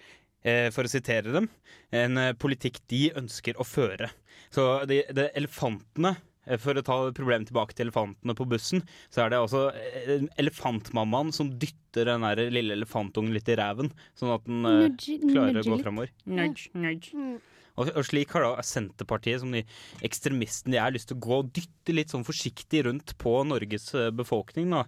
eh, 0.44 0.70
for 0.74 0.88
å 0.88 0.92
sitere 0.92 1.34
dem, 1.34 1.50
en 1.94 2.22
politikk 2.40 2.80
de 2.92 3.08
ønsker 3.20 3.60
å 3.60 3.66
føre. 3.66 4.10
Så 4.54 4.64
de, 4.88 5.02
de 5.12 5.28
elefantene 5.36 6.16
for 6.56 6.78
å 6.80 6.82
ta 6.86 6.96
problemet 7.12 7.50
tilbake 7.50 7.76
til 7.76 7.86
elefantene 7.90 8.34
på 8.38 8.46
bussen, 8.48 8.80
så 9.12 9.26
er 9.26 9.34
det 9.34 9.38
altså 9.42 9.66
eh, 9.76 10.24
elefantmammaen 10.40 11.34
som 11.36 11.50
dytter 11.60 12.08
den 12.08 12.24
der 12.24 12.48
lille 12.54 12.76
elefantungen 12.78 13.34
litt 13.36 13.48
i 13.52 13.56
ræven, 13.60 13.92
sånn 14.16 14.32
at 14.38 14.48
den 14.48 14.64
eh, 14.64 14.80
Nudge- 14.88 15.20
klarer 15.28 15.60
å 15.60 15.66
gå 15.68 15.76
litt. 15.76 15.84
framover. 15.84 16.12
Nudge, 16.24 16.70
nudge. 16.78 17.12
Mm. 17.18 17.38
Og, 17.78 17.92
og 17.94 18.02
slik 18.08 18.32
har 18.34 18.42
da 18.42 18.62
Senterpartiet, 18.66 19.38
som 19.38 19.52
de 19.54 19.60
ekstremistene 20.02 20.74
de 20.74 20.78
er, 20.82 20.94
lyst 20.96 21.12
til 21.12 21.18
å 21.20 21.22
gå 21.28 21.36
og 21.44 21.50
dytte 21.54 21.94
litt 21.94 22.10
sånn 22.10 22.24
forsiktig 22.26 22.80
rundt 22.88 23.12
på 23.22 23.36
Norges 23.46 23.92
eh, 23.94 24.08
befolkning. 24.10 24.72
Da. 24.74 24.80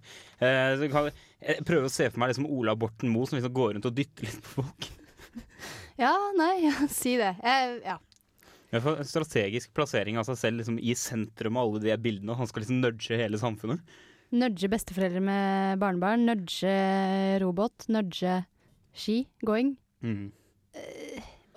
Eh, 0.42 0.72
så 0.80 0.88
kan, 0.90 1.10
jeg 1.38 1.66
prøver 1.68 1.86
å 1.86 1.92
se 1.92 2.08
for 2.10 2.18
meg 2.24 2.32
liksom 2.32 2.48
Ola 2.50 2.74
Borten 2.74 3.12
Moe 3.14 3.28
som 3.30 3.38
liksom 3.38 3.54
går 3.54 3.76
rundt 3.76 3.86
og 3.86 3.94
dytter 3.94 4.26
litt 4.26 4.40
på 4.42 4.56
folk. 4.64 4.88
Ja, 6.00 6.10
nei, 6.38 6.54
ja, 6.64 6.72
si 7.00 7.14
det. 7.20 7.34
Eh, 7.46 7.76
ja. 7.84 7.98
Ja, 8.70 8.78
for 8.80 9.00
en 9.00 9.08
strategisk 9.08 9.72
plassering 9.74 10.18
av 10.20 10.28
seg 10.28 10.36
selv 10.38 10.60
liksom, 10.60 10.76
i 10.78 10.94
sentrum 10.94 11.56
av 11.58 11.66
alle 11.72 11.80
de 11.88 11.96
bildene. 11.98 12.36
Han 12.38 12.46
skal 12.46 12.62
liksom 12.62 12.80
nudge 12.84 13.16
hele 13.18 13.38
samfunnet. 13.40 13.80
Nudge 14.30 14.68
besteforeldre 14.70 15.20
med 15.26 15.80
barnebarn, 15.82 16.22
nudge 16.28 16.70
robot, 17.42 17.88
nudge 17.90 18.36
ski, 18.94 19.24
going. 19.42 19.72
Mm. 20.06 20.28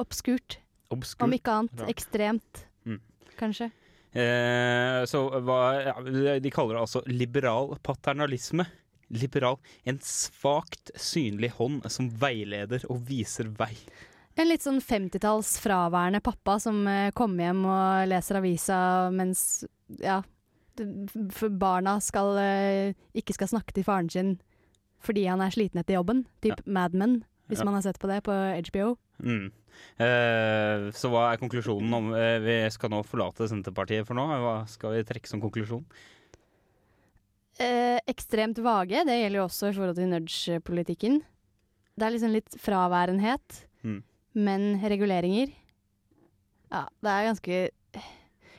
Obskurt, 0.02 0.58
Obskurt. 0.90 1.24
om 1.28 1.36
ikke 1.38 1.54
annet. 1.60 1.80
Rart. 1.84 1.90
Ekstremt, 1.94 2.64
Mm. 2.86 3.00
kanskje. 3.38 3.72
Eh, 4.14 5.06
så 5.10 5.30
hva 5.42 5.60
ja, 5.84 6.40
De 6.40 6.50
kaller 6.52 6.76
det 6.76 6.82
altså 6.82 7.02
liberal 7.08 7.78
paternalisme. 7.82 8.66
Liberal. 9.10 9.58
En 9.86 10.00
svakt 10.00 10.92
synlig 10.96 11.52
hånd 11.52 11.86
som 11.92 12.10
veileder 12.10 12.86
og 12.90 13.06
viser 13.06 13.46
vei. 13.58 13.76
En 14.38 14.48
litt 14.50 14.64
sånn 14.66 14.80
50-talls 14.82 15.60
fraværende 15.62 16.22
pappa 16.26 16.56
som 16.62 16.80
eh, 16.90 17.12
kommer 17.14 17.46
hjem 17.52 17.66
og 17.70 18.08
leser 18.10 18.40
avisa 18.40 18.78
mens 19.14 19.64
ja, 20.02 20.22
barna 21.62 22.00
skal, 22.02 22.32
eh, 22.42 22.96
ikke 23.14 23.36
skal 23.38 23.52
snakke 23.52 23.76
til 23.78 23.86
faren 23.86 24.10
sin 24.10 24.32
fordi 25.04 25.26
han 25.28 25.42
er 25.44 25.52
sliten 25.52 25.82
etter 25.82 25.98
jobben. 26.00 26.24
Typ 26.42 26.62
Mad 26.66 26.94
Men, 26.96 27.26
hvis 27.52 27.60
Ja. 27.60 27.66
man 27.68 27.76
har 27.76 27.84
sett 27.84 28.00
på 28.00 28.08
det 28.08 28.22
på 28.24 28.32
HBO. 28.72 28.96
Mm. 29.22 29.52
Eh, 30.00 30.86
så 30.96 31.10
hva 31.12 31.28
er 31.34 31.38
konklusjonen 31.42 31.94
om 31.94 32.14
eh, 32.16 32.40
Vi 32.40 32.56
skal 32.72 32.90
nå 32.94 33.02
forlate 33.06 33.46
Senterpartiet 33.52 34.08
for 34.08 34.16
nå. 34.16 34.24
Hva 34.26 34.56
skal 34.70 34.96
vi 34.96 35.04
trekke 35.04 35.28
som 35.28 35.42
konklusjon? 35.44 35.84
Eh, 37.60 38.00
ekstremt 38.10 38.58
vage, 38.66 39.04
det 39.06 39.20
gjelder 39.20 39.38
jo 39.42 39.46
også 39.46 39.70
i 39.70 39.76
forhold 39.76 39.96
til 40.00 40.10
nudge-politikken. 40.10 41.20
Det 41.94 42.08
er 42.08 42.16
liksom 42.16 42.34
litt 42.34 42.58
fraværenhet, 42.58 43.66
Mm. 43.84 44.02
Men 44.34 44.80
reguleringer 44.82 45.52
Ja, 46.74 46.88
det 47.04 47.12
er 47.14 47.28
ganske 47.30 47.58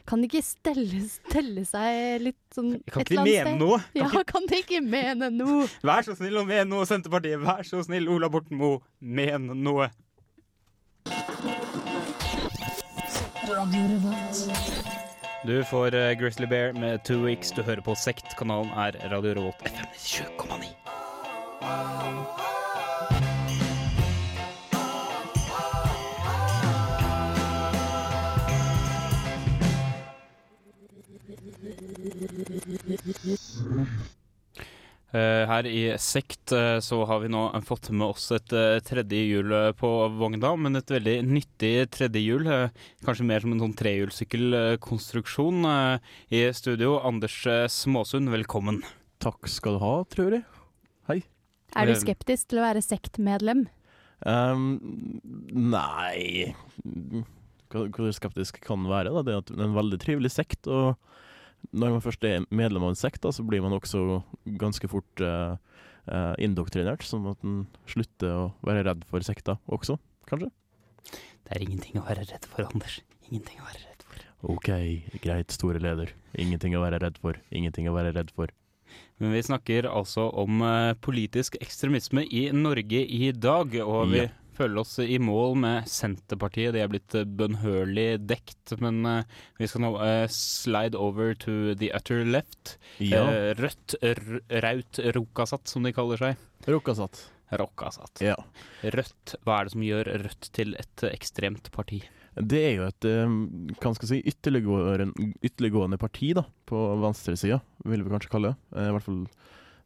Kan 0.07 0.21
de 0.21 0.28
ikke 0.28 0.43
stelle, 0.45 1.00
stelle 1.09 1.64
seg 1.66 2.21
litt 2.23 2.38
sånn 2.54 2.75
Kan 2.93 3.00
et 3.02 3.09
ikke 3.11 3.21
eller 3.21 3.31
de 3.31 3.37
annet 3.40 3.49
mene 3.49 3.59
noe? 3.62 3.78
noe? 3.81 4.02
Ja, 4.02 4.23
kan 4.28 4.47
de 4.50 4.57
ikke 4.61 4.81
mene 4.85 5.31
noe? 5.35 5.64
Vær 5.88 6.02
så 6.07 6.14
snill 6.19 6.37
å 6.43 6.47
mene 6.49 6.69
noe, 6.71 6.85
Senterpartiet! 6.88 7.40
Vær 7.43 7.64
så 7.66 7.81
snill, 7.87 8.07
Ola 8.12 8.28
Borten 8.33 8.57
Moe! 8.61 8.83
Men 9.00 9.49
noe! 9.64 9.88
Du 15.45 15.64
får 15.64 15.95
eh, 15.95 16.12
Grizzly 16.19 16.47
Bear 16.47 16.73
med 16.73 17.04
Two 17.04 17.25
Weeks. 17.25 17.50
Du 17.52 17.62
hører 17.62 17.81
på 17.85 17.95
Sekt. 17.95 18.33
Kanalen 18.38 18.71
er 18.81 18.97
Radio 19.12 19.35
Revolt 19.37 19.61
FM 19.69 19.87
97,9. 20.00 22.53
Her 35.14 35.66
i 35.71 35.83
Sekt 36.02 36.50
eh, 36.52 36.80
så 36.83 36.97
har 37.06 37.21
vi 37.23 37.28
nå 37.30 37.44
fått 37.62 37.90
med 37.94 38.09
oss 38.09 38.25
et 38.35 38.50
eh, 38.56 38.80
tredje 38.83 39.21
hjul 39.28 39.52
eh, 39.54 39.68
på 39.78 39.90
vogna, 40.18 40.50
men 40.59 40.75
et 40.80 40.90
veldig 40.90 41.21
nyttig 41.28 41.71
tredje 41.94 42.18
hjul. 42.25 42.49
eh, 42.50 42.73
Kanskje 43.06 43.26
mer 43.28 43.44
som 43.44 43.54
en 43.54 43.62
sånn 43.62 43.76
trehjulssykkelkonstruksjon. 43.78 45.61
eh, 45.71 46.11
I 46.35 46.42
studio, 46.59 46.97
Anders 47.06 47.37
eh, 47.47 47.68
Småsund, 47.71 48.33
velkommen. 48.35 48.83
Takk 49.23 49.47
skal 49.49 49.78
du 49.78 49.85
ha, 49.85 49.94
tror 50.11 50.40
jeg. 50.40 50.44
Er 51.75 51.87
du 51.88 51.94
Eh, 51.94 51.99
skeptisk 51.99 52.50
til 52.50 52.59
å 52.61 52.66
være 52.66 52.83
sektmedlem? 52.85 53.64
Um, 54.25 54.78
nei 55.50 56.54
Hvor 57.75 58.12
skeptisk 58.14 58.61
kan 58.62 58.85
være? 58.87 59.11
Da? 59.11 59.23
Det 59.26 59.35
er 59.35 59.40
det 59.49 59.59
er 59.59 59.66
en 59.66 59.75
veldig 59.78 59.99
trivelig 60.02 60.30
sekt. 60.37 60.68
Og 60.71 60.94
når 61.73 61.97
man 61.97 62.04
først 62.04 62.25
er 62.28 62.44
medlem 62.54 62.85
av 62.87 62.92
en 62.94 62.99
sekt, 62.99 63.23
da, 63.25 63.33
så 63.35 63.44
blir 63.47 63.62
man 63.64 63.76
også 63.76 64.21
ganske 64.61 64.88
fort 64.90 65.25
uh, 65.25 65.56
uh, 66.11 66.35
indoktrinert. 66.42 67.04
Sånn 67.06 67.26
at 67.30 67.40
man 67.47 67.64
slutter 67.90 68.35
å 68.35 68.44
være 68.66 68.85
redd 68.88 69.06
for 69.11 69.25
sekta 69.26 69.59
også, 69.73 69.99
kanskje. 70.30 70.50
Det 71.44 71.56
er 71.56 71.64
ingenting 71.64 72.00
å 72.00 72.06
være 72.06 72.26
redd 72.30 72.47
for, 72.49 72.66
Anders. 72.68 73.00
Ingenting 73.28 73.61
å 73.61 73.68
være 73.68 73.83
redd 73.85 74.04
for. 74.09 74.26
OK, 74.54 74.71
greit, 75.25 75.54
store 75.54 75.80
leder. 75.80 76.12
Ingenting 76.40 76.76
å 76.76 76.85
være 76.85 77.00
redd 77.04 77.18
for. 77.21 77.40
Ingenting 77.54 77.88
å 77.88 77.97
være 77.97 78.14
redd 78.16 78.33
for. 78.37 78.52
Men 79.23 79.33
vi 79.35 79.42
snakker 79.47 79.88
altså 79.90 80.28
om 80.42 80.62
uh, 80.64 80.94
politisk 81.04 81.56
ekstremisme 81.62 82.25
i 82.28 82.47
Norge 82.54 83.04
i 83.04 83.30
dag, 83.33 83.76
og 83.85 84.11
vi 84.12 84.25
Ja. 84.25 84.33
Føler 84.56 84.80
oss 84.82 84.96
i 85.02 85.18
mål 85.23 85.56
med 85.62 85.88
Senterpartiet. 85.90 86.75
De 86.75 86.82
er 86.82 86.90
blitt 86.90 87.14
eh, 87.18 87.26
bønnhørlig 87.26 88.06
dekt, 88.28 88.75
men 88.82 89.02
uh, 89.06 89.44
vi 89.61 89.68
skal 89.70 89.84
nå 89.84 89.92
uh, 89.99 90.25
slide 90.32 90.99
over 90.99 91.34
to 91.44 91.75
the 91.80 91.90
utter 91.96 92.25
left. 92.28 92.76
Ja, 93.02 93.25
Uh, 93.25 93.52
rødt, 93.58 93.96
raut, 94.64 95.00
rokasat, 95.16 95.70
som 95.70 95.87
de 95.87 95.94
kaller 95.96 96.20
seg. 96.20 96.42
Rokasat. 96.68 97.23
Rockasat. 97.54 98.23
Ja. 98.25 98.37
Rødt, 98.82 99.37
hva 99.46 99.58
er 99.61 99.66
det 99.66 99.75
som 99.75 99.84
gjør 99.87 100.11
Rødt 100.25 100.50
til 100.56 100.75
et 100.80 101.06
ekstremt 101.11 101.70
parti? 101.75 102.02
Det 102.34 102.61
er 102.66 102.73
jo 102.80 102.87
et 102.88 103.06
kan 103.82 103.94
skal 103.94 104.11
si, 104.11 104.20
ytterliggående, 104.26 105.12
ytterliggående 105.46 105.99
parti 106.02 106.32
da, 106.34 106.42
på 106.66 106.80
venstresida, 107.04 107.61
vil 107.87 108.02
vi 108.02 108.11
kanskje 108.11 108.32
kalle 108.32 108.50
det. 108.52 108.82
I 108.88 108.94
hvert 108.96 109.06
fall, 109.06 109.20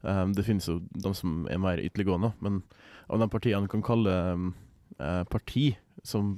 eh, 0.05 0.25
Det 0.37 0.45
finnes 0.47 0.69
jo 0.69 0.79
de 0.91 1.13
som 1.17 1.45
er 1.51 1.61
mer 1.63 1.83
ytterliggående, 1.83 2.33
men 2.41 2.63
av 3.09 3.23
de 3.23 3.29
partiene 3.33 3.71
kan 3.73 3.83
kalle 3.83 4.15
um, 4.37 4.51
parti 5.31 5.71
som 6.05 6.35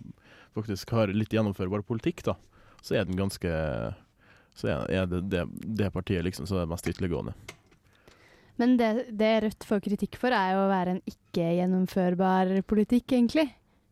faktisk 0.55 0.93
har 0.95 1.11
litt 1.14 1.33
gjennomførbar 1.33 1.83
politikk, 1.87 2.23
da, 2.26 2.37
så 2.83 2.99
er 2.99 3.09
den 3.09 3.19
ganske 3.19 3.50
Så 4.55 4.67
er 4.69 5.07
det, 5.07 5.21
det 5.31 5.45
det 5.79 5.93
partiet 5.95 6.25
liksom 6.26 6.47
som 6.47 6.59
er 6.59 6.69
mest 6.69 6.87
ytterliggående. 6.90 7.33
Men 8.61 8.76
det, 8.76 9.07
det 9.17 9.31
Rødt 9.45 9.64
får 9.64 9.81
kritikk 9.87 10.19
for, 10.21 10.35
er 10.35 10.52
jo 10.52 10.64
å 10.67 10.71
være 10.71 10.97
en 10.97 11.05
ikke-gjennomførbar 11.09 12.50
politikk, 12.69 13.14
egentlig. 13.17 13.47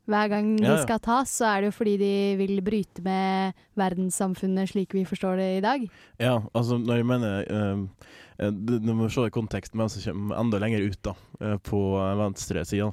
Hver 0.09 0.31
gang 0.33 0.55
de 0.57 0.65
Ja, 0.65 0.77
ja. 0.79 0.85
skal 0.87 1.03
tas, 1.05 1.33
så 1.37 1.45
er 1.51 1.61
det 1.61 1.69
jo 1.71 1.77
fordi 1.77 1.97
de 2.01 2.13
vil 2.41 2.63
bryte 2.65 3.05
med 3.05 3.59
verdenssamfunnet 3.77 4.71
slik 4.73 4.97
vi 4.97 5.05
forstår 5.09 5.37
det 5.37 5.49
i 5.59 5.65
dag. 5.65 5.85
Ja, 6.17 6.39
altså 6.57 6.79
når 6.81 7.03
jeg 7.03 7.09
mener 7.11 7.45
uh, 7.53 7.85
eh, 8.41 8.89
må 8.89 9.05
vi 9.05 9.13
ser 9.13 9.29
i 9.29 9.35
kontekst 9.35 9.75
med 9.75 9.85
hvem 9.85 9.93
som 9.93 10.07
kommer 10.09 10.41
enda 10.41 10.63
lenger 10.65 10.87
ut 10.89 11.03
da, 11.05 11.15
uh, 11.45 11.59
på 11.61 11.83
venstre 12.23 12.65
sida, 12.69 12.89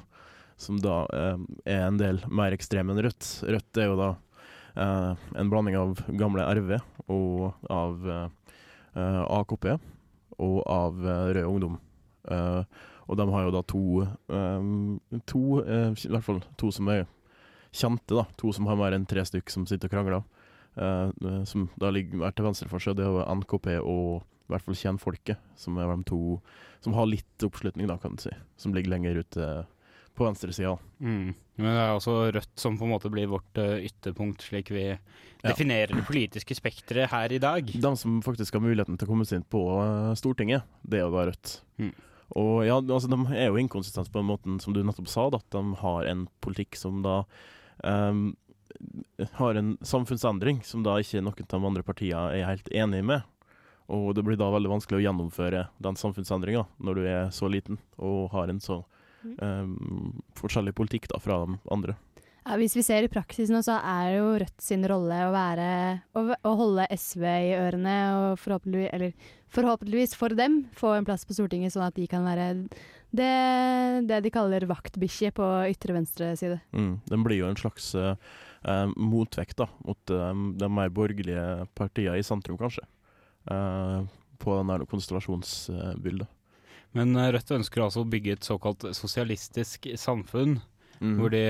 som 0.60 0.76
da 0.84 1.00
uh, 1.08 1.40
er 1.64 1.86
en 1.88 1.98
del 2.00 2.20
mer 2.28 2.52
ekstrem 2.56 2.92
enn 2.92 3.00
Rødt. 3.08 3.32
Rødt 3.48 3.80
er 3.80 3.90
jo 3.90 3.96
da 4.00 4.12
eh, 4.76 5.12
en 5.40 5.50
blanding 5.50 5.76
av 5.78 6.00
gamle 6.20 6.44
RV 6.44 6.76
og 7.12 7.70
av 7.72 8.10
eh, 8.12 9.22
AKP 9.40 9.70
og 10.42 10.58
av 10.68 11.00
Rød 11.32 11.44
Ungdom. 11.48 11.78
Eh, 12.30 12.62
og 13.06 13.18
de 13.20 13.26
har 13.30 13.46
jo 13.46 13.52
da 13.54 13.62
to, 13.70 13.84
um, 14.34 14.96
to 15.30 15.60
uh, 15.62 15.92
I 15.94 16.10
hvert 16.14 16.26
fall 16.26 16.40
to 16.58 16.72
som 16.74 16.90
er 16.90 17.04
kjente, 17.76 18.14
da. 18.14 18.24
To 18.40 18.52
som 18.54 18.66
har 18.70 18.78
mer 18.80 18.96
enn 18.96 19.06
tre 19.08 19.24
stykk 19.26 19.52
som 19.52 19.66
sitter 19.68 19.90
og 19.90 19.94
krangler. 19.94 20.24
Eh, 20.76 21.44
som 21.48 21.68
da 21.80 21.90
ligger 21.92 22.20
mer 22.20 22.34
til 22.36 22.46
venstre 22.46 22.68
for 22.70 22.82
seg. 22.82 22.98
Det 22.98 23.06
er 23.06 23.12
jo 23.12 23.24
NKP 23.40 23.70
og 23.80 24.26
i 24.46 24.52
hvert 24.52 24.66
fall 24.66 24.78
Kjennfolket, 24.78 25.46
som 25.58 25.78
er 25.80 25.88
de 25.90 26.06
to 26.06 26.20
som 26.84 26.94
har 26.94 27.08
litt 27.08 27.42
oppslutning, 27.42 27.88
da, 27.90 27.96
kan 27.98 28.14
du 28.14 28.22
si. 28.22 28.34
Som 28.60 28.76
ligger 28.76 28.92
lenger 28.92 29.22
ute 29.24 29.48
på 30.16 30.24
venstresida. 30.24 30.76
Mm. 31.02 31.32
Men 31.58 31.66
det 31.72 31.82
er 31.82 31.94
også 31.96 32.14
Rødt 32.36 32.60
som 32.60 32.76
på 32.78 32.86
en 32.86 32.92
måte 32.94 33.10
blir 33.12 33.28
vårt 33.28 33.58
ytterpunkt, 33.58 34.44
slik 34.46 34.70
vi 34.72 34.84
definerer 35.42 35.92
det 35.96 36.06
politiske 36.06 36.56
spekteret 36.56 37.10
her 37.12 37.34
i 37.34 37.40
dag. 37.42 37.68
De 37.68 37.92
som 37.98 38.20
faktisk 38.24 38.56
har 38.56 38.64
muligheten 38.64 38.96
til 38.96 39.08
å 39.08 39.10
komme 39.10 39.26
seg 39.28 39.40
inn 39.40 39.48
på 39.50 39.64
Stortinget, 40.20 40.68
det 40.86 41.00
er 41.00 41.08
jo 41.08 41.14
da 41.16 41.26
Rødt. 41.32 41.56
Mm. 41.82 41.92
Og 42.34 42.64
ja, 42.66 42.80
altså 42.80 43.10
de 43.10 43.20
er 43.36 43.50
jo 43.50 43.60
inkonsistente 43.60 44.10
på 44.10 44.18
den 44.18 44.30
måten 44.30 44.58
som 44.62 44.74
du 44.74 44.82
nettopp 44.82 45.08
sa, 45.10 45.28
da, 45.30 45.38
at 45.38 45.54
de 45.54 45.78
har 45.82 46.08
en 46.10 46.26
politikk 46.42 46.78
som 46.78 46.98
da 47.04 47.20
um, 47.86 48.34
har 49.38 49.54
en 49.54 49.76
samfunnsendring 49.80 50.60
som 50.66 50.82
da 50.84 50.98
ikke 51.00 51.22
noen 51.22 51.46
av 51.46 51.60
de 51.60 51.70
andre 51.70 51.86
partiene 51.86 52.34
er 52.34 52.48
helt 52.50 52.68
enig 52.74 53.04
med. 53.06 53.24
Og 53.86 54.10
det 54.18 54.24
blir 54.26 54.38
da 54.38 54.50
veldig 54.50 54.72
vanskelig 54.72 54.98
å 54.98 55.04
gjennomføre 55.04 55.66
den 55.82 55.98
samfunnsendringa 55.98 56.64
når 56.82 56.98
du 56.98 57.02
er 57.06 57.30
så 57.34 57.48
liten 57.50 57.78
og 58.02 58.32
har 58.34 58.50
en 58.50 58.58
så 58.62 58.80
ehm, 59.38 60.18
forskjellig 60.38 60.74
politikk 60.74 61.06
da 61.12 61.20
fra 61.22 61.44
de 61.44 61.58
andre. 61.70 61.94
Ja, 62.46 62.54
hvis 62.60 62.76
vi 62.78 62.84
ser 62.86 63.02
i 63.02 63.10
praksis 63.10 63.50
nå, 63.50 63.58
så 63.66 63.80
er 63.82 64.12
jo 64.20 64.26
Rødt 64.38 64.62
sin 64.62 64.84
rolle 64.86 65.16
å 65.26 65.32
være 65.34 65.70
å, 66.14 66.22
å 66.30 66.50
holde 66.60 66.84
SV 66.94 67.24
i 67.26 67.54
ørene 67.58 67.94
og 68.14 68.38
forhåpentligvis, 68.38 68.92
eller 68.94 69.32
forhåpentligvis 69.56 70.14
for 70.18 70.36
dem 70.38 70.60
få 70.78 70.92
en 70.94 71.08
plass 71.08 71.26
på 71.26 71.34
Stortinget, 71.34 71.74
sånn 71.74 71.88
at 71.88 71.96
de 71.98 72.06
kan 72.10 72.22
være 72.26 72.52
det, 73.16 73.32
det 74.06 74.20
de 74.22 74.32
kaller 74.34 74.68
vaktbikkje 74.70 75.32
på 75.34 75.48
ytre 75.72 75.96
venstre 75.96 76.30
side. 76.38 76.60
Mm. 76.76 76.92
Den 77.10 77.26
blir 77.26 77.40
jo 77.40 77.50
en 77.50 77.58
slags 77.58 77.88
eh, 77.98 78.14
eh, 78.62 78.86
motvekt 78.94 79.58
da, 79.58 79.66
mot 79.86 80.14
uh, 80.14 80.30
de 80.60 80.70
mer 80.70 80.94
borgerlige 80.94 81.66
partiene 81.78 82.20
i 82.20 82.26
sentrum, 82.26 82.60
kanskje. 82.60 82.86
Uh, 83.50 84.06
på 84.38 84.54
den 84.58 84.70
der 84.70 84.86
konstellasjonsbildet. 84.90 86.30
Men 86.94 87.16
Rødt 87.16 87.50
ønsker 87.58 87.82
altså 87.82 88.04
å 88.04 88.08
bygge 88.08 88.36
et 88.36 88.46
såkalt 88.46 88.84
sosialistisk 88.94 89.88
samfunn, 89.98 90.60
Mm. 91.00 91.16
hvor, 91.20 91.32
de, 91.34 91.44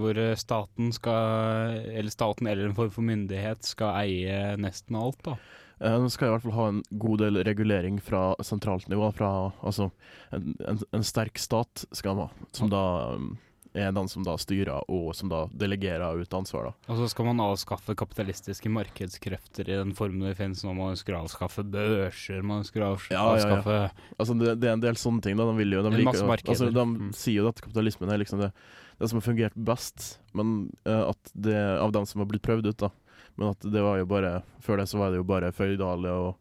hvor 0.00 0.20
staten 0.40 0.92
skal, 0.96 1.78
eller 1.92 2.12
staten 2.14 2.46
eller 2.48 2.68
en 2.68 2.76
form 2.76 2.92
for 2.94 3.04
myndighet 3.04 3.66
skal 3.66 3.96
eie 4.00 4.56
nesten 4.60 4.96
alt, 4.96 5.20
da. 5.26 5.36
Eh, 5.80 5.98
Den 5.98 6.10
skal 6.10 6.28
i 6.28 6.32
hvert 6.34 6.46
fall 6.46 6.56
ha 6.56 6.68
en 6.72 6.82
god 6.90 7.18
del 7.22 7.42
regulering 7.46 8.00
fra 8.02 8.32
sentralt 8.42 8.88
nivå. 8.90 9.10
Fra, 9.14 9.52
altså, 9.62 9.90
en, 10.34 10.54
en, 10.66 10.80
en 10.92 11.06
sterk 11.06 11.38
stat 11.38 11.84
skal 11.92 12.16
den 12.16 12.24
ha, 12.26 12.48
som 12.56 12.72
da 12.72 12.82
um, 13.14 13.36
er 13.74 13.92
den 13.92 14.08
som 14.08 14.22
da 14.24 14.34
styrer 14.40 14.82
og 14.88 15.10
som 15.14 15.28
da 15.28 15.46
delegerer 15.52 16.20
ut 16.22 16.34
ansvar. 16.34 16.70
da. 16.70 16.92
Og 16.92 16.96
så 17.02 17.08
skal 17.12 17.26
man 17.28 17.40
avskaffe 17.44 17.94
kapitalistiske 17.98 18.70
markedskrefter 18.72 19.68
i 19.68 19.76
den 19.78 19.92
formen 19.94 20.24
det 20.26 20.36
finnes 20.38 20.62
nå. 20.64 20.72
Man 20.74 20.94
ønsker 20.96 21.14
å 21.16 21.24
avskaffe 21.26 21.64
børser, 21.68 22.42
man 22.42 22.62
ønsker 22.64 22.82
å 22.82 22.92
avskaffe 22.94 23.14
Ja, 23.14 23.36
ja, 23.36 23.82
ja. 23.84 24.12
Altså, 24.18 24.36
det, 24.40 24.54
det 24.62 24.68
er 24.70 24.76
en 24.78 24.84
del 24.84 24.96
sånne 24.96 25.22
ting. 25.22 25.36
da, 25.36 25.44
De, 25.50 25.56
vil 25.60 25.72
jo, 25.76 25.82
de, 25.84 25.90
liker, 26.00 26.32
altså, 26.48 26.70
de 26.72 26.84
Mm. 26.88 27.12
sier 27.12 27.42
jo 27.42 27.48
at 27.48 27.60
kapitalismen 27.60 28.10
er 28.10 28.18
liksom 28.22 28.40
det, 28.40 28.52
det 28.98 29.08
som 29.10 29.20
har 29.20 29.26
fungert 29.28 29.54
best, 29.54 30.18
men 30.34 30.70
uh, 30.88 31.10
at 31.12 31.30
det 31.34 31.54
av 31.78 31.92
dem 31.92 32.06
som 32.06 32.20
har 32.24 32.26
blitt 32.30 32.42
prøvd 32.42 32.66
ut. 32.72 32.76
da. 32.78 32.90
Men 33.36 33.50
at 33.52 33.60
det 33.60 33.82
var 33.84 33.98
jo 34.00 34.06
bare 34.10 34.42
Før 34.64 34.78
det 34.80 34.88
så 34.90 34.98
var 34.98 35.10
det 35.12 35.20
jo 35.20 35.24
bare 35.28 35.52
føydale 35.54 36.10
og 36.10 36.36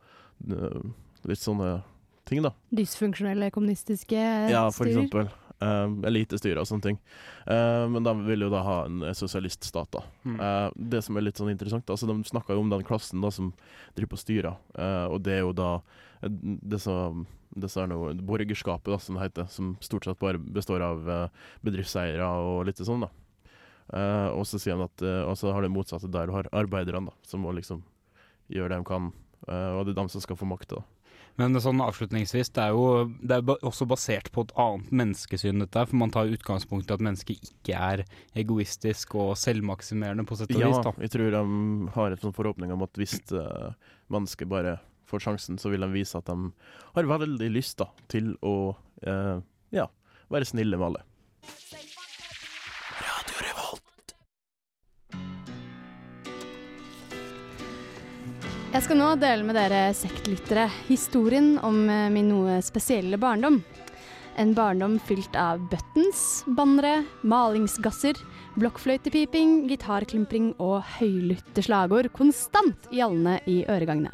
uh, 0.50 0.82
litt 1.28 1.40
sånne 1.44 1.84
ting, 2.26 2.42
da. 2.44 2.52
Dysfunksjonelle 2.74 3.52
kommunistiske 3.52 4.18
Ja, 4.52 4.70
for 4.72 4.86
styrer. 4.88 5.04
eksempel. 5.06 5.30
Um, 5.58 6.04
elitestyre 6.06 6.62
og 6.62 6.68
sånne 6.70 6.86
ting. 6.86 6.98
Uh, 7.48 7.90
men 7.90 8.06
de 8.06 8.12
vil 8.28 8.44
jo 8.46 8.50
da 8.54 8.60
ha 8.62 8.76
en 8.86 9.00
sosialiststat, 9.18 9.90
da. 9.96 10.04
Mm. 10.22 10.36
Uh, 10.38 10.76
det 10.94 11.00
som 11.02 11.18
er 11.18 11.24
litt 11.26 11.40
sånn 11.42 11.50
interessant, 11.50 11.90
altså 11.90 12.06
de 12.06 12.14
snakka 12.30 12.54
jo 12.54 12.62
om 12.62 12.70
den 12.70 12.86
klassen 12.86 13.24
da 13.26 13.32
som 13.34 13.48
driver 13.98 14.12
på 14.12 14.20
styrer, 14.22 14.60
og 15.10 15.18
det 15.26 15.40
er 15.40 15.42
jo 15.42 15.56
da 15.58 15.72
eh, 16.22 16.30
det 16.30 16.78
som 16.84 17.26
det 17.58 17.72
som 17.74 17.88
er 17.88 17.90
noe 17.90 18.12
borgerskapet, 18.28 18.92
da, 18.92 19.00
som 19.02 19.18
det 19.18 19.24
heter, 19.24 19.48
som 19.50 19.72
stort 19.82 20.06
sett 20.06 20.20
bare 20.22 20.38
består 20.38 20.84
av 20.86 21.10
eh, 21.10 21.48
bedriftseiere 21.66 22.28
og 22.28 22.68
litt 22.68 22.84
sånn, 22.84 23.08
da. 23.08 23.10
Og 24.36 24.44
så 24.46 24.60
sier 24.60 24.76
han 24.76 24.84
at 24.86 25.02
eh, 25.02 25.24
og 25.24 25.40
så 25.40 25.56
har 25.56 25.66
det 25.66 25.72
motsatte 25.74 26.12
der 26.12 26.30
du 26.30 26.36
har 26.36 26.52
arbeiderne, 26.54 27.10
da, 27.10 27.26
som 27.26 27.42
må 27.42 27.56
liksom 27.58 27.82
gjøre 28.54 28.76
det 28.76 28.84
de 28.84 28.90
kan, 28.92 29.10
og 29.48 29.82
det 29.88 29.96
er 29.96 30.00
de 30.04 30.06
som 30.14 30.22
skal 30.22 30.38
få 30.38 30.46
makta, 30.50 30.84
da. 30.84 30.97
Men 31.38 31.54
sånn 31.62 31.82
avslutningsvis, 31.86 32.50
det 32.56 32.64
er 32.64 32.74
jo 32.74 32.86
det 33.22 33.36
er 33.38 33.66
også 33.68 33.86
basert 33.90 34.32
på 34.34 34.42
et 34.48 34.54
annet 34.58 34.90
menneskesyn, 34.90 35.62
dette. 35.62 35.84
For 35.86 36.00
man 36.02 36.14
tar 36.14 36.32
utgangspunkt 36.34 36.90
i 36.90 36.96
at 36.96 37.04
mennesket 37.06 37.52
ikke 37.52 37.78
er 37.78 38.04
egoistisk 38.42 39.14
og 39.22 39.36
selvmaksimerende, 39.38 40.26
på 40.26 40.38
sett 40.40 40.54
og 40.56 40.64
Ja, 40.64 40.72
vis. 40.74 40.82
da. 40.88 40.94
jeg 41.06 41.14
tror 41.14 41.36
de 41.36 41.44
har 41.94 42.16
en 42.16 42.24
sånn 42.24 42.34
forhåpning 42.34 42.74
om 42.74 42.82
at 42.88 42.98
hvis 42.98 43.20
uh, 43.38 43.70
mennesket 44.10 44.50
bare 44.50 44.80
får 45.08 45.24
sjansen, 45.28 45.60
så 45.62 45.70
vil 45.70 45.86
de 45.86 45.92
vise 45.94 46.18
at 46.18 46.26
de 46.26 46.50
har 46.98 47.12
veldig 47.14 47.52
lyst 47.54 47.78
da, 47.80 47.88
til 48.12 48.34
å 48.44 48.76
eh, 49.08 49.38
ja, 49.72 49.86
være 50.34 50.50
snille 50.50 50.76
med 50.76 50.90
alle. 50.90 51.06
Jeg 58.78 58.84
skal 58.86 59.00
nå 59.00 59.06
dele 59.18 59.42
med 59.42 59.56
dere 59.58 59.88
sektlyttere 59.98 60.68
historien 60.86 61.56
om 61.66 61.80
eh, 61.90 62.12
min 62.14 62.28
noe 62.30 62.60
spesielle 62.62 63.18
barndom. 63.18 63.56
En 64.38 64.52
barndom 64.54 65.00
fylt 65.02 65.34
av 65.34 65.64
buttons, 65.72 66.44
bannere, 66.46 67.00
malingsgasser, 67.26 68.22
blokkfløytepiping, 68.62 69.64
gitarklimpring 69.72 70.52
og 70.62 70.86
høylytte 71.00 71.66
slagord 71.66 72.12
konstant 72.14 72.86
gjallende 72.94 73.40
i 73.50 73.64
øregangene. 73.66 74.14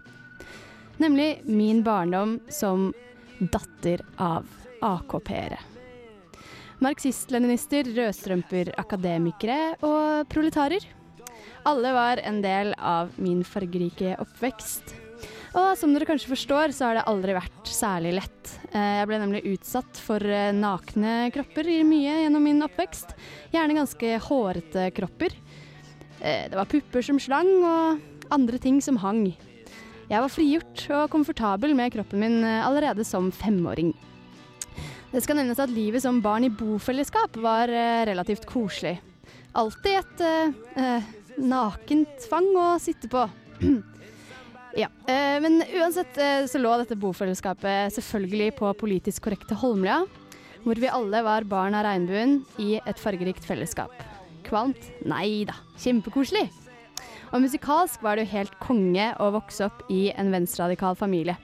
Nemlig 1.03 1.43
min 1.43 1.83
barndom 1.83 2.39
som 2.47 2.93
datter 3.43 4.07
av 4.15 4.47
AKP-ere. 4.79 5.59
Marxist-leninister, 6.79 7.91
rødstrømper, 7.99 8.77
akademikere 8.79 9.73
og 9.83 10.23
proletarer. 10.31 10.87
Alle 11.65 11.93
var 11.95 12.19
en 12.23 12.41
del 12.43 12.73
av 12.77 13.13
min 13.21 13.43
fargerike 13.47 14.17
oppvekst. 14.19 14.95
Og 15.53 15.77
som 15.77 15.93
dere 15.93 16.07
kanskje 16.09 16.31
forstår, 16.31 16.73
så 16.73 16.89
har 16.89 16.97
det 16.97 17.05
aldri 17.07 17.35
vært 17.37 17.69
særlig 17.69 18.15
lett. 18.17 18.53
Eh, 18.73 18.99
Jeg 18.99 19.07
ble 19.07 19.19
nemlig 19.21 19.43
utsatt 19.53 19.99
for 20.01 20.19
eh, 20.25 20.49
nakne 20.51 21.29
kropper 21.31 21.69
mye 21.85 22.23
gjennom 22.23 22.43
min 22.43 22.65
oppvekst. 22.65 23.13
Gjerne 23.53 23.77
ganske 23.77 24.15
hårete 24.27 24.87
kropper. 24.97 25.35
Eh, 26.19 26.49
Det 26.49 26.57
var 26.57 26.65
pupper 26.65 27.05
som 27.05 27.19
slang, 27.21 27.51
og 27.63 28.01
andre 28.33 28.57
ting 28.57 28.81
som 28.81 28.97
hang. 28.97 29.27
Jeg 30.09 30.19
var 30.19 30.29
frigjort 30.33 30.87
og 30.91 31.09
komfortabel 31.13 31.75
med 31.77 31.93
kroppen 31.93 32.19
min 32.19 32.43
allerede 32.43 33.05
som 33.05 33.31
femåring. 33.31 33.93
Det 35.13 35.21
skal 35.23 35.37
nevnes 35.37 35.61
at 35.61 35.69
livet 35.71 36.01
som 36.01 36.19
barn 36.21 36.43
i 36.43 36.49
bofellesskap 36.49 37.37
var 37.37 37.69
relativt 38.09 38.45
koselig. 38.49 38.97
Alltid 39.55 39.99
et 40.01 40.21
eh, 40.75 41.03
nakent 41.41 42.27
fang 42.29 42.49
å 42.59 42.73
sitte 42.81 43.09
på. 43.11 43.25
ja, 44.81 44.89
eh, 45.07 45.37
Men 45.43 45.61
uansett 45.79 46.17
eh, 46.17 46.45
så 46.49 46.61
lå 46.61 46.73
dette 46.81 46.97
bofellesskapet 46.99 47.93
selvfølgelig 47.97 48.55
på 48.59 48.73
politisk 48.79 49.27
korrekte 49.27 49.57
Holmlia, 49.59 50.03
hvor 50.63 50.79
vi 50.79 50.91
alle 50.91 51.23
var 51.25 51.47
barn 51.49 51.75
av 51.75 51.85
regnbuen 51.87 52.41
i 52.61 52.77
et 52.81 52.99
fargerikt 52.99 53.45
fellesskap. 53.47 53.93
Kvalmt? 54.47 54.91
Nei 55.07 55.43
da, 55.49 55.55
kjempekoselig. 55.79 56.47
Og 57.33 57.41
musikalsk 57.41 58.03
var 58.05 58.15
det 58.15 58.27
jo 58.27 58.35
helt 58.35 58.53
konge 58.61 59.09
å 59.17 59.31
vokse 59.33 59.65
opp 59.65 59.81
i 59.91 60.11
en 60.13 60.29
venstreradikal 60.33 60.95
familie. 60.99 61.35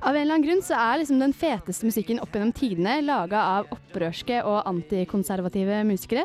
Av 0.00 0.14
en 0.16 0.22
eller 0.22 0.38
annen 0.38 0.44
grunn 0.46 0.62
så 0.64 0.76
er 0.80 1.00
liksom 1.00 1.20
den 1.20 1.34
feteste 1.36 1.84
musikken 1.84 2.20
opp 2.24 2.32
gjennom 2.32 2.54
tidene 2.56 3.00
laga 3.04 3.40
av 3.58 3.72
opprørske 3.74 4.38
og 4.48 4.62
antikonservative 4.68 5.82
musikere. 5.88 6.24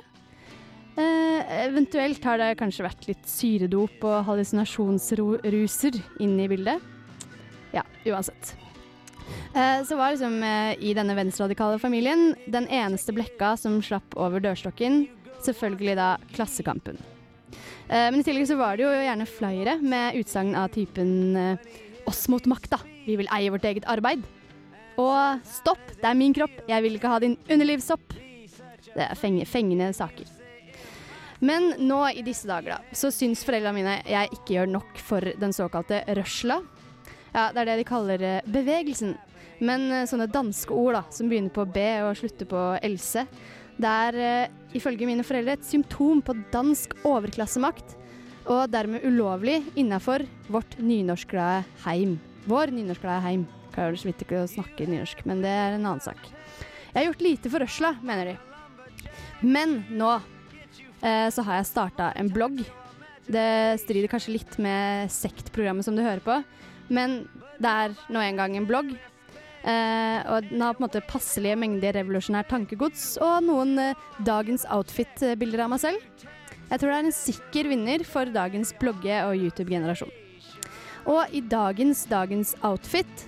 Eh, 0.96 1.66
eventuelt 1.66 2.24
har 2.24 2.40
det 2.40 2.54
kanskje 2.60 2.86
vært 2.86 3.08
litt 3.10 3.26
syredop 3.28 4.04
og 4.08 4.22
hallusinasjonsruser 4.30 5.98
inne 6.24 6.46
i 6.46 6.52
bildet. 6.52 6.94
Ja, 7.76 7.84
uansett. 8.08 8.54
Eh, 9.56 9.82
så 9.84 9.98
var 10.00 10.14
liksom 10.14 10.38
eh, 10.44 10.78
i 10.80 10.94
denne 10.96 11.18
venstreradikale 11.18 11.82
familien 11.82 12.30
den 12.48 12.70
eneste 12.72 13.16
blekka 13.16 13.56
som 13.60 13.82
slapp 13.84 14.16
over 14.16 14.44
dørstokken, 14.44 15.06
selvfølgelig 15.44 15.98
da 16.00 16.14
Klassekampen. 16.36 17.02
Eh, 17.90 18.08
men 18.08 18.22
i 18.22 18.26
tillegg 18.26 18.48
så 18.48 18.60
var 18.60 18.78
det 18.78 18.86
jo 18.86 18.94
gjerne 18.94 19.28
flyere 19.28 19.76
med 19.84 20.22
utsagn 20.22 20.56
av 20.56 20.72
typen 20.76 21.12
eh, 21.40 21.76
oss 22.08 22.24
mot 22.32 22.48
makta, 22.48 22.80
vi 23.04 23.18
vil 23.20 23.32
eie 23.36 23.52
vårt 23.52 23.68
eget 23.68 23.88
arbeid. 23.92 24.24
Og 25.02 25.44
stopp, 25.50 25.84
det 26.00 26.08
er 26.08 26.16
min 26.16 26.34
kropp, 26.36 26.56
jeg 26.70 26.88
vil 26.88 26.96
ikke 26.96 27.12
ha 27.12 27.20
din 27.20 27.36
underlivssopp. 27.52 28.16
Det 28.96 29.04
er 29.10 29.20
feng 29.20 29.42
fengende 29.50 29.92
saker. 29.92 30.35
Men 31.40 31.74
nå 31.84 32.00
i 32.16 32.24
disse 32.26 32.48
dager, 32.48 32.78
da, 32.78 32.96
så 32.96 33.12
syns 33.12 33.44
foreldrene 33.46 33.76
mine 33.76 33.96
jeg 34.08 34.32
ikke 34.38 34.56
gjør 34.56 34.72
nok 34.78 35.00
for 35.04 35.34
den 35.42 35.56
såkalte 35.56 36.04
rørsla. 36.16 36.62
Ja, 37.36 37.50
det 37.52 37.64
er 37.64 37.72
det 37.72 37.80
de 37.82 37.88
kaller 37.88 38.22
eh, 38.24 38.46
bevegelsen. 38.48 39.18
Men 39.64 39.90
eh, 39.92 40.06
sånne 40.08 40.30
danske 40.32 40.72
ord 40.76 40.96
da, 40.96 41.04
som 41.12 41.32
begynner 41.32 41.52
på 41.56 41.68
B 41.68 41.84
og 42.06 42.16
slutter 42.20 42.48
på 42.50 42.62
Else, 42.86 43.26
det 43.76 43.92
er 44.08 44.20
eh, 44.24 44.54
ifølge 44.78 45.08
mine 45.10 45.26
foreldre 45.28 45.58
et 45.58 45.68
symptom 45.68 46.22
på 46.24 46.38
dansk 46.54 46.96
overklassemakt, 47.08 47.98
og 48.46 48.70
dermed 48.70 49.04
ulovlig 49.08 49.58
innafor 49.76 50.24
vårt 50.54 50.78
nynorskglade 50.78 51.66
heim. 51.88 52.20
Vår 52.46 52.72
nynorskglade 52.76 53.24
heim. 53.26 53.48
Klarer 53.74 53.98
så 54.00 54.08
vidt 54.08 54.22
ikke 54.24 54.44
å 54.44 54.48
snakke 54.48 54.86
nynorsk, 54.88 55.26
men 55.28 55.42
det 55.44 55.52
er 55.52 55.76
en 55.76 55.88
annen 55.90 56.04
sak. 56.04 56.20
Jeg 56.94 56.96
har 57.02 57.08
gjort 57.10 57.26
lite 57.26 57.52
for 57.52 57.66
rørsla, 57.66 57.96
mener 58.06 58.30
de. 58.32 58.36
Men 59.44 59.82
nå 59.92 60.14
så 61.06 61.44
har 61.46 61.60
jeg 61.60 61.70
starta 61.70 62.10
en 62.18 62.32
blogg. 62.34 62.64
Det 63.26 63.78
strider 63.82 64.10
kanskje 64.10 64.36
litt 64.36 64.56
med 64.62 65.12
sektprogrammet 65.14 65.86
som 65.86 65.98
du 65.98 66.02
hører 66.02 66.24
på, 66.26 66.40
men 66.94 67.24
det 67.62 67.72
er 67.72 67.94
nå 68.14 68.22
en 68.22 68.40
gang 68.40 68.58
en 68.58 68.68
blogg. 68.70 68.94
Eh, 69.66 70.20
og 70.30 70.46
den 70.52 70.62
har 70.62 70.76
på 70.78 70.84
en 70.84 70.86
måte 70.86 71.02
passelige 71.10 71.58
mengder 71.58 71.96
revolusjonært 71.98 72.52
tankegods 72.52 73.16
og 73.18 73.48
noen 73.48 73.74
eh, 73.82 74.04
dagens 74.28 74.68
outfit-bilder 74.70 75.64
av 75.66 75.72
meg 75.74 75.82
selv. 75.82 76.28
Jeg 76.70 76.82
tror 76.82 76.92
det 76.92 76.98
er 76.98 77.08
en 77.08 77.16
sikker 77.18 77.70
vinner 77.72 78.04
for 78.06 78.30
dagens 78.30 78.74
blogge- 78.78 79.24
og 79.26 79.34
YouTube-generasjon. 79.40 80.14
Og 81.10 81.34
i 81.38 81.42
dagens 81.42 82.06
Dagens 82.10 82.54
outfit 82.66 83.26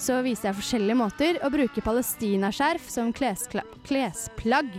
så 0.00 0.18
viser 0.24 0.50
jeg 0.50 0.58
forskjellige 0.58 0.98
måter 0.98 1.38
å 1.44 1.52
bruke 1.52 1.84
palestinaskjerf 1.84 2.88
som 2.92 3.12
klesplagg. 3.14 4.74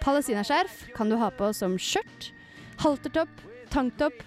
Palestinaskjerf 0.00 0.86
kan 0.96 1.10
du 1.10 1.16
ha 1.20 1.28
på 1.34 1.52
som 1.56 1.76
skjørt, 1.80 2.32
haltertopp, 2.80 3.32
tanktopp 3.72 4.18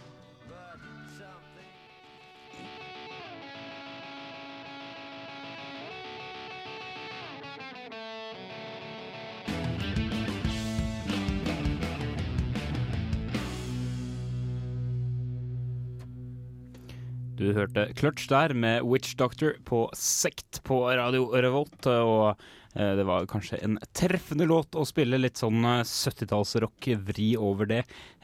Du 17.40 17.54
hørte 17.56 17.86
Clutch 17.96 18.26
der 18.28 18.52
med 18.52 18.84
Witch 18.84 19.14
Doctor 19.16 19.54
på 19.64 19.86
Sekt 19.96 20.60
på 20.68 20.82
Radio 20.92 21.30
Revolt. 21.32 21.86
Og 21.88 22.34
eh, 22.76 22.90
det 23.00 23.06
var 23.08 23.30
kanskje 23.32 23.62
en 23.64 23.78
treffende 23.96 24.44
låt 24.50 24.76
å 24.76 24.84
spille 24.84 25.16
litt 25.22 25.40
sånn 25.40 25.64
eh, 25.64 25.86
70-tallsrock, 25.88 26.90
vri 27.08 27.30
over 27.40 27.70
det. 27.70 27.78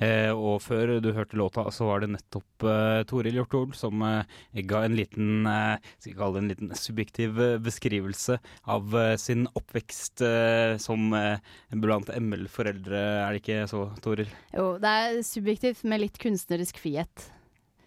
Eh, 0.04 0.34
og 0.36 0.60
før 0.66 0.98
du 1.00 1.14
hørte 1.16 1.40
låta, 1.40 1.64
så 1.72 1.88
var 1.88 2.04
det 2.04 2.10
nettopp 2.12 2.66
eh, 2.68 3.06
Toril 3.08 3.40
Hjorthol 3.40 3.72
som 3.80 4.04
eh, 4.04 4.36
ga 4.68 4.82
en 4.84 4.98
liten 5.00 5.48
eh, 5.48 5.88
Skal 5.96 6.12
vi 6.12 6.18
kalle 6.20 6.36
det 6.36 6.44
en 6.44 6.52
liten 6.52 6.76
subjektiv 6.82 7.40
eh, 7.40 7.56
beskrivelse 7.64 8.36
av 8.76 9.00
eh, 9.00 9.14
sin 9.22 9.48
oppvekst 9.56 10.26
eh, 10.28 10.74
som 10.84 11.16
eh, 11.16 11.40
blant 11.72 12.12
ML-foreldre. 12.12 13.06
Er 13.24 13.32
det 13.32 13.46
ikke 13.46 13.64
så, 13.72 13.86
Toril? 14.04 14.28
Jo, 14.52 14.74
det 14.84 14.94
er 15.06 15.24
subjektivt 15.24 15.88
med 15.88 16.04
litt 16.04 16.20
kunstnerisk 16.20 16.84
frihet. 16.84 17.30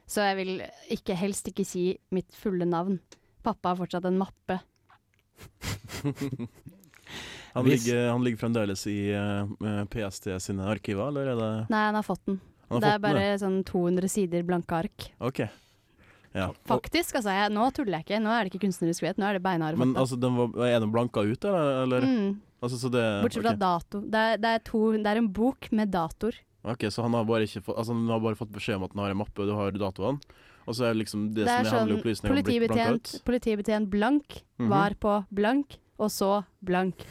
Så 0.08 0.24
jeg 0.24 0.38
vil 0.38 0.52
ikke, 0.94 1.16
helst 1.20 1.50
ikke 1.50 1.66
si 1.68 1.90
mitt 2.14 2.32
fulle 2.36 2.64
navn. 2.68 2.98
Pappa 3.44 3.74
har 3.74 3.80
fortsatt 3.82 4.08
en 4.08 4.18
mappe. 4.20 4.58
Han, 7.54 7.64
Hvis- 7.64 7.86
ligger, 7.86 8.10
han 8.12 8.24
ligger 8.24 8.38
fremdeles 8.42 8.82
i 8.86 8.98
uh, 9.16 9.84
PST 9.88 10.28
sine 10.44 10.66
arkiver, 10.68 11.08
eller 11.08 11.30
er 11.32 11.38
det 11.38 11.52
Nei, 11.72 11.80
han 11.88 11.96
har 11.96 12.04
fått 12.04 12.20
den. 12.28 12.36
Har 12.68 12.82
det 12.84 12.90
er 12.90 13.00
bare 13.00 13.16
den, 13.16 13.22
bare 13.24 13.38
sånn 13.40 13.56
200 13.66 14.10
sider 14.12 14.44
blanke 14.46 14.76
ark. 14.76 15.06
OK. 15.24 15.40
Ja. 16.36 16.50
Faktisk, 16.68 17.16
altså. 17.16 17.32
Jeg, 17.32 17.54
nå 17.56 17.70
tuller 17.74 17.96
jeg 17.96 18.06
ikke. 18.06 18.20
Nå 18.20 18.34
er 18.34 18.44
det 18.44 18.52
ikke 18.52 18.66
kunstnerisk 18.66 19.02
frihet, 19.02 19.18
nå 19.18 19.30
er 19.30 19.38
det 19.38 19.42
beinhard. 19.46 19.80
Men 19.80 19.96
altså, 19.98 20.18
den 20.20 20.36
var, 20.36 20.52
er 20.68 20.76
den 20.84 20.92
blanka 20.92 21.24
ut, 21.24 21.48
eller? 21.48 21.80
eller? 21.86 22.04
mm, 22.04 22.28
Altså, 22.58 22.74
så 22.80 22.88
det, 22.90 23.02
bortsett 23.22 23.44
fra 23.44 23.54
okay. 23.54 23.62
dato. 23.62 24.00
Det 24.02 24.20
er, 24.28 24.38
det, 24.42 24.52
er 24.56 24.62
to, 24.66 24.80
det 24.98 25.06
er 25.06 25.20
en 25.20 25.32
bok 25.32 25.68
med 25.78 25.92
datoer. 25.94 26.38
Ok, 26.68 26.84
Så 26.92 27.02
han 27.02 27.14
har 27.16 27.24
bare 27.24 27.46
ikke 27.48 27.62
fått 27.64 27.78
Altså 27.80 27.94
han 27.96 28.08
har 28.12 28.20
bare 28.20 28.36
fått 28.38 28.52
beskjed 28.52 28.76
om 28.76 28.84
at 28.84 28.92
han 28.94 29.04
har 29.04 29.10
en 29.14 29.20
mappe, 29.22 29.40
og 29.40 29.48
du 29.48 29.54
har 29.56 29.72
datoene. 29.72 30.20
Og 30.68 30.74
så 30.76 30.84
er 30.84 30.92
det 30.92 31.00
liksom 31.06 31.28
det, 31.32 31.46
Det 31.46 31.48
som 31.48 31.54
er 31.54 31.64
er 31.64 31.72
sånn 31.72 32.28
politibetjent, 32.28 33.12
politibetjent 33.24 33.88
blank 33.90 34.42
Mhm. 34.58 34.68
var 34.68 34.94
på 35.00 35.14
blank, 35.32 35.78
og 35.98 36.10
så 36.12 36.44
blank. 36.62 37.04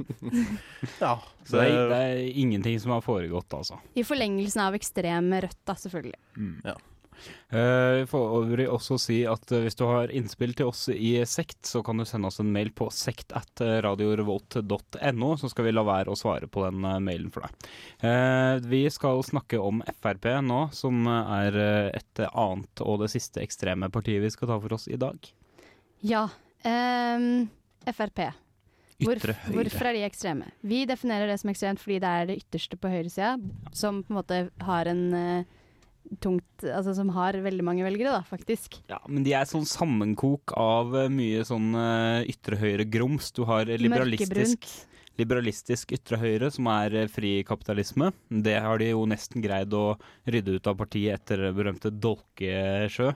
Ja. 1.00 1.18
Så 1.44 1.58
det 1.60 1.66
er, 1.70 1.88
det 1.90 1.96
er 1.96 2.20
ingenting 2.40 2.78
som 2.80 2.92
har 2.94 3.02
foregått, 3.04 3.52
altså. 3.52 3.78
I 3.96 4.02
forlengelsen 4.06 4.62
av 4.64 4.76
ekstrem 4.78 5.28
rødt, 5.42 5.58
da, 5.66 5.74
selvfølgelig. 5.74 6.16
Ja. 6.64 6.74
Eh, 7.50 8.00
Vi 8.00 8.06
får 8.10 8.34
øvrig 8.40 8.66
også 8.70 8.98
si 9.00 9.20
at 9.28 9.52
eh, 9.52 9.64
hvis 9.64 9.76
du 9.78 9.84
har 9.88 10.12
innspill 10.14 10.54
til 10.58 10.70
oss 10.70 10.86
i 10.92 11.12
Sekt, 11.28 11.62
så 11.66 11.82
kan 11.86 11.98
du 12.00 12.04
sende 12.08 12.30
oss 12.30 12.40
en 12.42 12.52
mail 12.52 12.70
på 12.76 12.88
sekt 12.94 13.32
at 13.36 13.62
radiorevolt.no, 13.84 15.30
så 15.40 15.50
skal 15.50 15.66
vi 15.68 15.72
la 15.74 15.84
være 15.86 16.12
å 16.12 16.18
svare 16.18 16.48
på 16.50 16.64
den 16.66 16.84
eh, 16.84 16.98
mailen 17.02 17.30
for 17.34 17.46
deg. 17.46 17.70
Eh, 18.06 18.60
Vi 18.70 18.84
skal 18.92 19.22
snakke 19.26 19.60
om 19.60 19.82
Frp 20.00 20.28
nå, 20.46 20.60
som 20.76 21.06
er 21.10 21.56
eh, 21.56 21.90
et 22.00 22.24
annet 22.30 22.84
og 22.84 23.02
det 23.04 23.10
siste 23.12 23.42
ekstreme 23.42 23.90
partiet 23.92 24.22
vi 24.22 24.30
skal 24.32 24.50
ta 24.52 24.60
for 24.60 24.76
oss 24.76 24.88
i 24.90 24.98
dag. 25.00 25.18
Ja. 26.06 26.28
Um, 26.64 27.48
Frp. 27.88 28.20
Ytre 29.00 29.32
høyre. 29.32 29.54
hvorfor 29.54 29.88
er 29.88 29.96
de 29.96 30.02
ekstreme? 30.04 30.50
Vi 30.60 30.82
definerer 30.88 31.30
det 31.30 31.38
som 31.40 31.48
ekstremt 31.52 31.80
fordi 31.80 32.00
det 32.02 32.08
er 32.10 32.26
det 32.28 32.34
ytterste 32.42 32.76
på 32.76 32.90
høyresida, 32.92 33.30
som 33.72 34.02
på 34.04 34.12
en 34.12 34.18
måte 34.18 34.40
har 34.66 34.90
en 34.90 35.02
eh, 35.16 35.56
tungt 36.18 36.64
Altså 36.66 36.92
som 36.96 37.08
har 37.14 37.38
veldig 37.40 37.64
mange 37.64 37.84
velgere, 37.86 38.18
da, 38.18 38.20
faktisk. 38.26 38.80
Ja, 38.90 38.98
men 39.08 39.24
de 39.24 39.32
er 39.38 39.48
sånn 39.48 39.66
sammenkok 39.68 40.52
av 40.58 40.96
eh, 41.04 41.10
mye 41.12 41.44
sånn 41.48 41.70
eh, 41.78 42.30
ytre 42.32 42.58
høyre 42.60 42.86
grums. 42.90 43.30
Du 43.36 43.44
har 43.48 43.70
liberalistisk 43.70 44.68
liberalistisk 45.20 45.92
ytre 45.96 46.18
høyre, 46.20 46.50
som 46.52 46.68
er 46.72 46.96
eh, 47.02 47.10
fri 47.10 47.32
kapitalisme. 47.46 48.10
Det 48.28 48.56
har 48.62 48.80
de 48.80 48.90
jo 48.92 49.04
nesten 49.08 49.44
greid 49.44 49.74
å 49.76 49.94
rydde 50.28 50.58
ut 50.58 50.70
av 50.70 50.78
partiet 50.80 51.20
etter 51.20 51.50
berømte 51.56 51.92
Dolkesjø. 51.92 53.12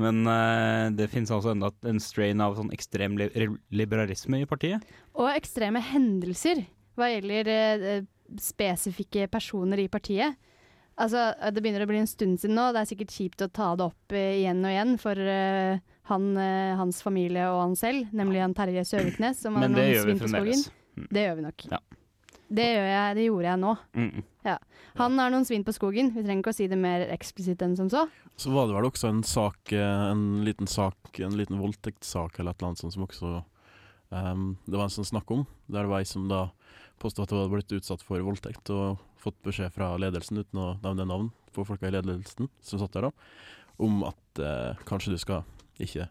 Men 0.00 0.22
uh, 0.24 0.88
det 0.96 1.10
finnes 1.12 1.32
altså 1.34 1.50
enda 1.52 1.68
en 1.84 1.98
strain 2.00 2.40
av 2.40 2.54
sånn 2.56 2.70
ekstrem 2.72 3.18
li 3.20 3.26
liberalisme 3.74 4.38
i 4.40 4.46
partiet. 4.48 4.86
Og 5.18 5.28
ekstreme 5.34 5.82
hendelser 5.84 6.62
hva 6.96 7.10
gjelder 7.10 7.50
uh, 7.50 8.06
spesifikke 8.40 9.26
personer 9.32 9.82
i 9.82 9.90
partiet. 9.92 10.38
Altså, 11.00 11.30
Det 11.54 11.62
begynner 11.62 11.84
å 11.84 11.90
bli 11.90 12.02
en 12.02 12.10
stund 12.10 12.40
siden 12.42 12.58
nå. 12.58 12.70
Det 12.74 12.82
er 12.82 12.90
sikkert 12.90 13.14
kjipt 13.14 13.44
å 13.44 13.48
ta 13.52 13.72
det 13.78 13.86
opp 13.88 14.16
eh, 14.16 14.42
igjen 14.42 14.60
og 14.64 14.74
igjen 14.74 14.98
for 15.00 15.16
uh, 15.16 15.80
han, 16.10 16.26
uh, 16.36 16.76
hans 16.80 17.00
familie 17.04 17.46
og 17.48 17.62
han 17.62 17.78
selv, 17.78 18.10
nemlig 18.16 18.42
han 18.44 18.56
Terje 18.56 18.84
Søviknes. 18.88 19.40
Som 19.40 19.56
har 19.56 19.64
Men 19.64 19.78
det 19.78 19.88
gjør 19.94 20.10
vi 20.10 20.18
fremdeles. 20.20 20.66
Mm. 20.98 21.08
Det 21.08 21.24
gjør 21.24 21.38
vi 21.38 21.46
nok. 21.46 21.66
Ja. 21.70 21.80
Det, 22.50 22.66
gjør 22.66 22.88
jeg, 22.90 23.16
det 23.16 23.24
gjorde 23.28 23.48
jeg 23.48 23.62
nå. 23.62 23.72
Mm. 23.94 24.24
Han 24.98 25.20
har 25.22 25.30
noen 25.32 25.46
svin 25.46 25.64
på 25.64 25.72
skogen. 25.72 26.10
Vi 26.16 26.24
trenger 26.24 26.42
ikke 26.42 26.52
å 26.52 26.58
si 26.58 26.66
det 26.68 26.78
mer 26.80 27.06
eksplisitt 27.14 27.62
enn 27.62 27.76
som 27.78 27.88
så. 27.92 28.04
Så 28.40 28.50
var 28.52 28.66
det 28.66 28.74
vel 28.74 28.88
også 28.88 29.10
en 29.12 29.22
sak, 29.26 29.72
en 29.76 30.24
liten 30.44 30.68
sak, 30.68 30.98
en 31.22 31.36
liten 31.38 31.60
voldtektssak 31.62 32.40
eller 32.40 32.52
et 32.52 32.60
eller 32.60 32.72
annet 32.72 32.82
sånt 32.82 32.96
som 32.96 33.06
også 33.06 33.30
um, 34.10 34.44
Det 34.66 34.74
var 34.74 34.88
en 34.88 34.94
sånn 34.96 35.08
snakk 35.12 35.30
om, 35.36 35.44
der 35.70 35.86
det 35.86 35.92
var 35.92 36.02
ei 36.02 36.08
som 36.10 36.26
da 36.30 36.48
påstod 37.00 37.24
at 37.24 37.32
hun 37.34 37.40
hadde 37.42 37.54
blitt 37.54 37.72
utsatt 37.78 38.02
for 38.04 38.20
voldtekt 38.24 38.70
og 38.74 39.00
fått 39.20 39.38
beskjed 39.46 39.72
fra 39.72 39.94
ledelsen, 40.00 40.40
uten 40.42 40.60
å 40.60 40.68
nevne 40.84 41.06
navn 41.08 41.30
på 41.54 41.64
folka 41.66 41.88
i 41.88 41.94
ledelsen 41.96 42.48
som 42.62 42.78
satt 42.80 42.92
der 42.96 43.08
da, 43.08 43.12
om 43.80 44.02
at 44.08 44.40
eh, 44.40 44.80
kanskje 44.88 45.14
du 45.14 45.18
skal 45.20 45.44
ikke 45.80 46.06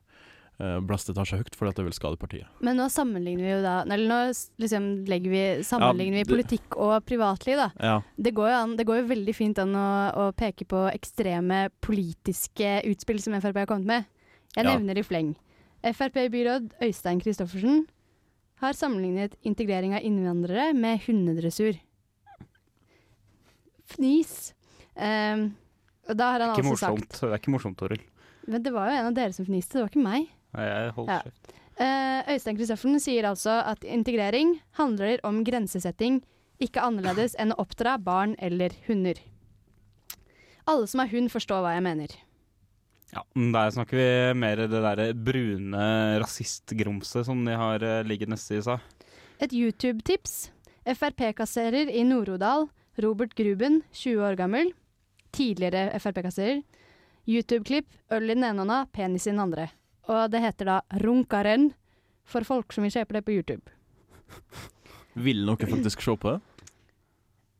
uh, 0.59 0.79
blaste 0.81 1.13
tar 1.13 1.27
seg 1.29 1.43
høyt, 1.43 1.55
for 1.55 1.69
at 1.69 1.77
det 1.77 1.85
vil 1.85 1.93
skade 1.93 2.17
partiet. 2.19 2.47
Men 2.65 2.79
nå 2.81 2.87
sammenligner 2.89 3.45
vi 3.45 3.51
jo 3.51 3.59
da 3.61 3.75
Eller 3.85 4.09
nå 4.09 4.17
liksom 4.57 4.87
vi, 5.05 5.43
sammenligner 5.63 6.23
Ja, 6.23 6.25
vi 6.25 6.33
politikk 6.33 6.73
og 6.81 6.95
privatliv, 7.05 7.59
da. 7.61 7.69
Ja, 7.77 7.99
Det 8.17 8.33
går 8.33 8.49
an, 8.57 8.73
det 8.79 8.87
går 8.89 9.03
jo 9.03 9.11
veldig 9.11 9.35
fint 9.37 9.61
an 9.61 9.75
å, 9.77 9.89
å 10.09 10.25
peke 10.33 10.65
på 10.65 10.87
ekstreme 10.89 11.67
politiske 11.85 12.79
utspill 12.89 13.21
som 13.21 13.37
Frp 13.37 13.61
har 13.61 13.69
kommet 13.69 13.85
med. 13.85 14.09
Jeg 14.57 14.65
Ja. 14.65 14.73
nevner 14.73 14.97
i 14.97 15.05
fleng. 15.05 15.35
Frp-byråd 15.85 16.73
Øystein 16.81 17.21
Christoffersen 17.21 17.85
har 18.59 18.73
sammenlignet 18.75 19.35
integrering 19.47 19.93
av 19.95 20.03
innvandrere 20.03 20.73
med 20.75 20.99
hundedressur. 21.05 21.77
Fnis. 23.89 24.53
Um, 24.95 25.53
da 26.09 26.31
har 26.33 26.39
han 26.43 26.49
altså 26.53 26.65
morsomt. 26.67 27.05
sagt 27.13 27.21
Det 27.23 27.29
er 27.31 27.39
ikke 27.39 27.53
morsomt, 27.53 27.77
Toril. 27.79 28.01
Men 28.49 28.63
det 28.65 28.73
var 28.73 28.89
jo 28.89 28.97
en 28.99 29.09
av 29.11 29.15
dere 29.17 29.33
som 29.35 29.45
fniste, 29.47 29.77
det 29.77 29.83
var 29.85 29.91
ikke 29.93 30.03
meg. 30.03 30.27
Nei, 30.57 30.65
Jeg 30.65 30.91
holder 30.97 31.13
Ja. 31.13 31.21
kjeft. 31.23 31.55
Eh, 31.79 32.33
Øystein 32.33 32.57
Christoffersen 32.57 32.99
sier 32.99 33.23
altså 33.23 33.53
at 33.63 33.83
integrering 33.87 34.59
handler 34.75 35.19
om 35.23 35.43
grensesetting, 35.45 36.21
ikke 36.59 36.81
annerledes 36.83 37.35
enn 37.39 37.53
å 37.53 37.59
oppdra 37.63 37.97
barn 38.03 38.35
eller 38.39 38.69
hunder. 38.87 39.15
Alle 40.67 40.87
som 40.87 40.99
er 40.99 41.07
hund, 41.07 41.29
forstår 41.31 41.61
hva 41.63 41.73
jeg 41.77 41.83
mener. 41.83 42.07
Ja, 43.13 43.23
Der 43.33 43.71
snakker 43.73 43.97
vi 43.97 44.07
mer 44.37 44.59
det 44.69 44.69
derre 44.83 45.13
brune 45.13 46.19
rasistgrumset 46.21 47.25
som 47.25 47.41
de 47.45 47.55
har 47.57 47.85
ligget 48.05 48.29
neste 48.29 48.59
i 48.59 48.61
seg. 48.65 48.79
Et 49.41 49.53
YouTube-tips. 49.55 50.51
Frp-kasserer 50.89 51.89
i 51.89 52.03
Nord-Odal, 52.07 52.67
Robert 53.01 53.33
Gruben, 53.37 53.81
20 53.93 54.23
år 54.25 54.37
gammel. 54.39 54.71
Tidligere 55.35 55.89
Frp-kasserer. 55.99 56.61
YouTube-klipp, 57.29 57.85
øl 58.11 58.29
i 58.29 58.33
den 58.33 58.45
ene 58.47 58.63
hånda, 58.63 58.79
penis 58.93 59.27
i 59.27 59.33
den 59.33 59.41
andre. 59.43 59.67
Og 60.09 60.31
det 60.33 60.41
heter 60.41 60.65
da 60.71 60.77
Runkaren, 61.03 61.69
for 62.25 62.45
folk 62.47 62.73
som 62.73 62.85
vil 62.85 62.93
se 62.93 63.03
på 63.05 63.13
det 63.17 63.25
på 63.25 63.35
YouTube. 63.35 63.69
Vil 65.19 65.43
noen 65.45 65.69
faktisk 65.69 66.01
se 66.05 66.15
på 66.17 66.35
det? 66.35 66.39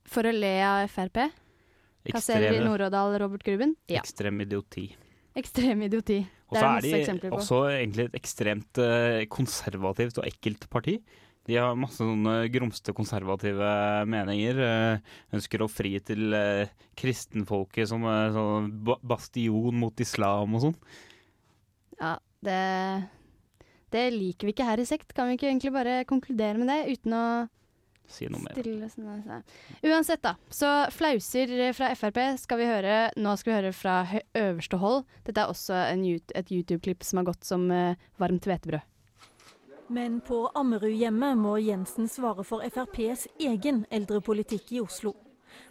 For 0.09 0.25
å 0.25 0.33
le 0.33 0.55
av 0.65 0.87
Frp. 0.89 1.27
Kasserer 2.09 2.57
i 2.57 2.63
Nord-Odal, 2.65 3.17
Robert 3.21 3.45
Gruben. 3.45 3.75
Ja. 3.89 4.01
ekstrem 4.01 4.41
idioti. 4.41 4.87
Ekstrem 5.37 5.85
idioti. 5.85 6.19
Og 6.49 6.55
Det 6.57 6.61
så 6.61 6.65
er 6.65 6.77
er 7.05 7.17
de 7.21 7.29
også 7.29 7.57
egentlig 7.69 8.05
et 8.09 8.15
ekstremt 8.17 8.79
eh, 8.81 9.25
konservativt 9.29 10.17
og 10.17 10.25
ekkelt 10.25 10.65
parti. 10.69 10.97
De 11.49 11.57
har 11.57 11.77
masse 11.77 11.97
sånne 11.97 12.49
grumste 12.53 12.93
konservative 12.93 13.69
meninger. 14.09 14.59
eh, 14.65 15.13
ønsker 15.33 15.61
å 15.61 15.69
fri 15.69 15.95
til 16.05 16.33
eh, 16.33 16.69
kristenfolket 16.97 17.89
som 17.89 18.03
eh, 18.05 18.33
sånn 18.35 18.69
bastion 18.83 19.77
mot 19.79 19.99
islam 19.99 20.57
og 20.57 20.67
sånn. 20.67 20.75
Ja, 21.99 22.17
det 22.45 23.09
Det 23.89 24.03
liker 24.13 24.45
vi 24.45 24.53
ikke 24.53 24.67
her 24.67 24.79
i 24.79 24.85
Sekt. 24.85 25.13
Kan 25.13 25.29
vi 25.29 25.37
ikke 25.37 25.49
egentlig 25.49 25.73
bare 25.73 26.03
konkludere 26.05 26.57
med 26.61 26.69
det 26.69 26.97
uten 26.97 27.13
å 27.17 27.23
Si 28.09 28.27
noe 28.31 28.41
mer. 28.41 28.57
stille. 28.89 29.41
Uansett, 29.85 30.21
da. 30.25 30.35
Så 30.49 30.69
flauser 30.91 31.51
fra 31.77 31.91
Frp 31.95 32.17
skal 32.41 32.61
vi 32.61 32.69
høre. 32.69 32.95
Nå 33.21 33.35
skal 33.37 33.51
vi 33.51 33.57
høre 33.59 33.73
fra 33.77 33.97
øverste 34.37 34.79
hold. 34.81 35.03
Dette 35.27 35.43
er 35.43 35.53
også 35.53 35.77
en, 35.91 36.05
et 36.09 36.51
YouTube-klipp 36.51 37.05
som 37.05 37.21
har 37.21 37.29
gått 37.29 37.45
som 37.45 37.69
eh, 37.71 37.99
varmt 38.17 38.49
hvetebrød. 38.49 38.81
Men 39.89 40.19
på 40.21 40.43
Ammerudhjemmet 40.53 41.37
må 41.37 41.55
Jensen 41.57 42.09
svare 42.09 42.43
for 42.45 42.61
FrPs 42.61 43.25
egen 43.41 43.85
eldrepolitikk 43.89 44.75
i 44.77 44.83
Oslo. 44.83 45.15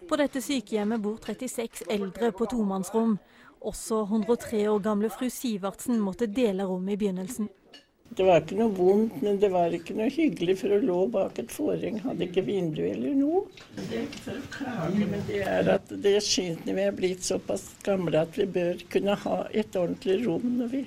På 0.09 0.16
dette 0.18 0.42
sykehjemmet 0.42 1.03
bor 1.03 1.20
36 1.22 1.85
eldre 1.90 2.33
på 2.35 2.48
tomannsrom. 2.51 3.18
Også 3.61 4.01
103 4.03 4.64
år 4.70 4.83
gamle 4.83 5.11
fru 5.11 5.29
Sivertsen 5.31 6.01
måtte 6.03 6.27
dele 6.27 6.66
rom 6.66 6.88
i 6.88 6.96
begynnelsen. 6.98 7.46
Det 8.16 8.25
var 8.25 8.40
ikke 8.40 8.57
noe 8.59 8.73
vondt, 8.75 9.18
men 9.23 9.37
det 9.38 9.51
var 9.53 9.75
ikke 9.77 9.94
noe 9.99 10.09
hyggelig, 10.11 10.55
for 10.62 10.73
å 10.75 10.79
lå 10.83 10.99
bak 11.12 11.38
et 11.42 11.53
forheng, 11.53 11.99
hadde 12.03 12.25
ikke 12.27 12.42
vindu 12.47 12.81
eller 12.88 13.12
noe. 13.14 13.42
Det 13.77 13.85
er 13.99 14.07
ikke 14.07 14.23
for 14.25 14.38
å 14.40 14.47
klage, 14.55 15.09
men 15.12 15.27
det 15.29 15.42
er 15.44 15.68
at 15.75 15.92
det 16.07 16.14
synes 16.25 16.64
vi 16.66 16.87
er 16.87 16.97
blitt 16.97 17.27
såpass 17.27 17.66
gamle 17.87 18.23
at 18.25 18.38
vi 18.40 18.47
bør 18.55 18.81
kunne 18.90 19.14
ha 19.27 19.37
et 19.53 19.77
ordentlig 19.79 20.16
rom 20.25 20.47
når 20.57 20.73
vi 20.73 20.81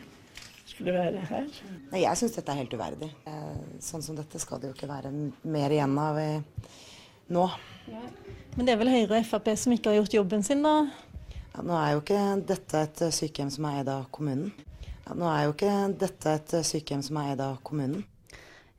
skulle 0.71 0.95
være 0.97 1.21
her. 1.29 1.45
Nei, 1.91 2.01
Jeg 2.03 2.19
syns 2.19 2.35
dette 2.39 2.51
er 2.55 2.61
helt 2.63 2.73
uverdig. 2.75 3.11
Eh, 3.29 3.61
Sånn 3.85 4.03
som 4.03 4.17
dette 4.17 4.41
skal 4.41 4.59
det 4.61 4.71
jo 4.71 4.75
ikke 4.75 4.89
være 4.91 5.13
mer 5.45 5.77
igjen 5.77 5.95
av 6.01 6.17
eh, 6.19 6.41
nå. 7.31 7.45
Men 8.57 8.65
det 8.67 8.73
er 8.73 8.81
vel 8.81 8.91
Høyre 8.91 9.21
og 9.21 9.29
Frp 9.29 9.53
som 9.61 9.77
ikke 9.77 9.93
har 9.93 10.01
gjort 10.01 10.17
jobben 10.19 10.43
sin, 10.43 10.65
da? 10.65 10.73
Ja, 11.51 11.63
nå 11.67 11.75
er 11.77 11.93
jo 11.95 12.01
ikke 12.03 12.19
dette 12.49 12.83
et 12.87 13.05
eh, 13.07 13.13
sykehjem 13.21 13.53
som 13.53 13.69
er 13.69 13.79
eid 13.83 13.93
av 13.93 14.09
kommunen. 14.15 14.51
Ja, 15.11 15.15
nå 15.19 15.27
er 15.27 15.41
jo 15.43 15.51
ikke 15.51 15.71
dette 15.99 16.33
et 16.37 16.53
eh, 16.55 16.63
sykehjem 16.63 17.01
som 17.03 17.17
er 17.19 17.33
eid 17.33 17.41
av 17.43 17.57
kommunen. 17.67 18.05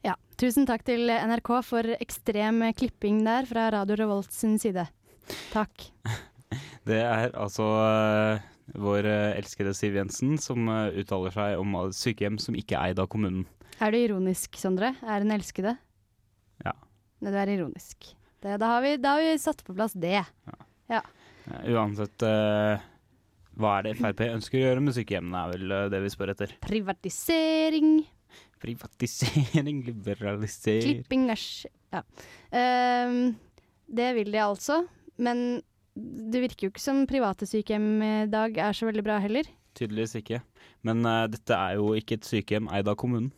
Ja. 0.01 0.15
Tusen 0.41 0.65
takk 0.65 0.81
til 0.87 1.13
NRK 1.13 1.51
for 1.61 1.89
ekstrem 2.01 2.63
klipping 2.73 3.19
der 3.27 3.45
fra 3.51 3.67
Radio 3.75 3.99
Revolt 4.01 4.33
sin 4.33 4.55
side. 4.57 4.87
Takk. 5.53 5.91
Det 6.89 7.03
er 7.05 7.37
altså 7.37 7.67
uh, 7.69 8.41
vår 8.81 9.11
eh, 9.11 9.37
elskede 9.43 9.75
Siv 9.77 9.99
Jensen 10.01 10.39
som 10.41 10.73
uh, 10.73 10.89
uttaler 10.97 11.37
seg 11.37 11.61
om 11.61 11.77
eh, 11.83 11.93
sykehjem 12.01 12.41
som 12.41 12.57
ikke 12.57 12.79
er 12.81 12.95
eid 12.95 13.05
av 13.05 13.11
kommunen. 13.13 13.45
Er 13.77 13.93
du 13.93 14.01
ironisk, 14.01 14.57
Sondre? 14.57 14.95
Er 15.05 15.25
hun 15.25 15.37
elskede? 15.37 15.77
Ja. 16.65 16.73
Nei, 17.21 17.29
du 17.29 17.39
er 17.45 17.53
ironisk. 17.59 18.09
Det, 18.41 18.57
da, 18.57 18.73
har 18.73 18.81
vi, 18.85 18.97
da 19.05 19.19
har 19.19 19.27
vi 19.29 19.37
satt 19.41 19.61
på 19.69 19.77
plass 19.77 19.93
det. 20.01 20.25
Eh, 21.53 21.73
Uansett 21.77 22.25
eh, 22.25 22.89
hva 23.61 23.77
er 23.79 23.89
det 23.89 23.99
Frp 24.01 24.25
ønsker 24.31 24.59
å 24.59 24.65
gjøre 24.67 24.83
med 24.85 24.97
sykehjemmene, 24.97 25.43
er 25.43 25.55
vel 25.57 25.77
eh, 25.77 25.89
det 25.93 26.03
vi 26.05 26.13
spør 26.13 26.33
etter. 26.35 26.55
Privatisering, 26.65 27.95
Privatisering, 28.63 29.83
liberalisering 29.89 31.03
klipping 31.03 31.27
æsj. 31.35 31.67
Ja. 31.93 32.03
Ehm, 32.55 33.35
det 33.91 34.13
vil 34.17 34.31
de 34.33 34.39
altså. 34.41 34.85
Men 35.19 35.61
det 35.97 36.45
virker 36.45 36.67
jo 36.67 36.73
ikke 36.73 36.83
som 36.83 37.03
private 37.11 37.49
sykehjem 37.49 37.89
i 38.07 38.13
dag 38.33 38.57
er 38.57 38.73
så 38.77 38.87
veldig 38.89 39.05
bra 39.05 39.19
heller. 39.23 39.51
Tydeligvis 39.77 40.15
ikke. 40.21 40.41
Men 40.87 41.05
uh, 41.05 41.27
dette 41.33 41.57
er 41.57 41.77
jo 41.81 41.93
ikke 41.99 42.21
et 42.21 42.29
sykehjem 42.29 42.71
eid 42.73 42.89
av 42.89 42.97
kommunen. 43.01 43.33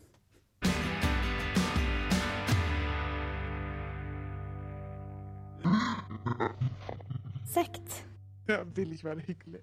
Sekt. 7.54 8.04
Jeg 8.50 8.66
vil 8.76 8.92
ikke 8.92 9.08
være 9.08 9.24
hyggelig. 9.24 9.62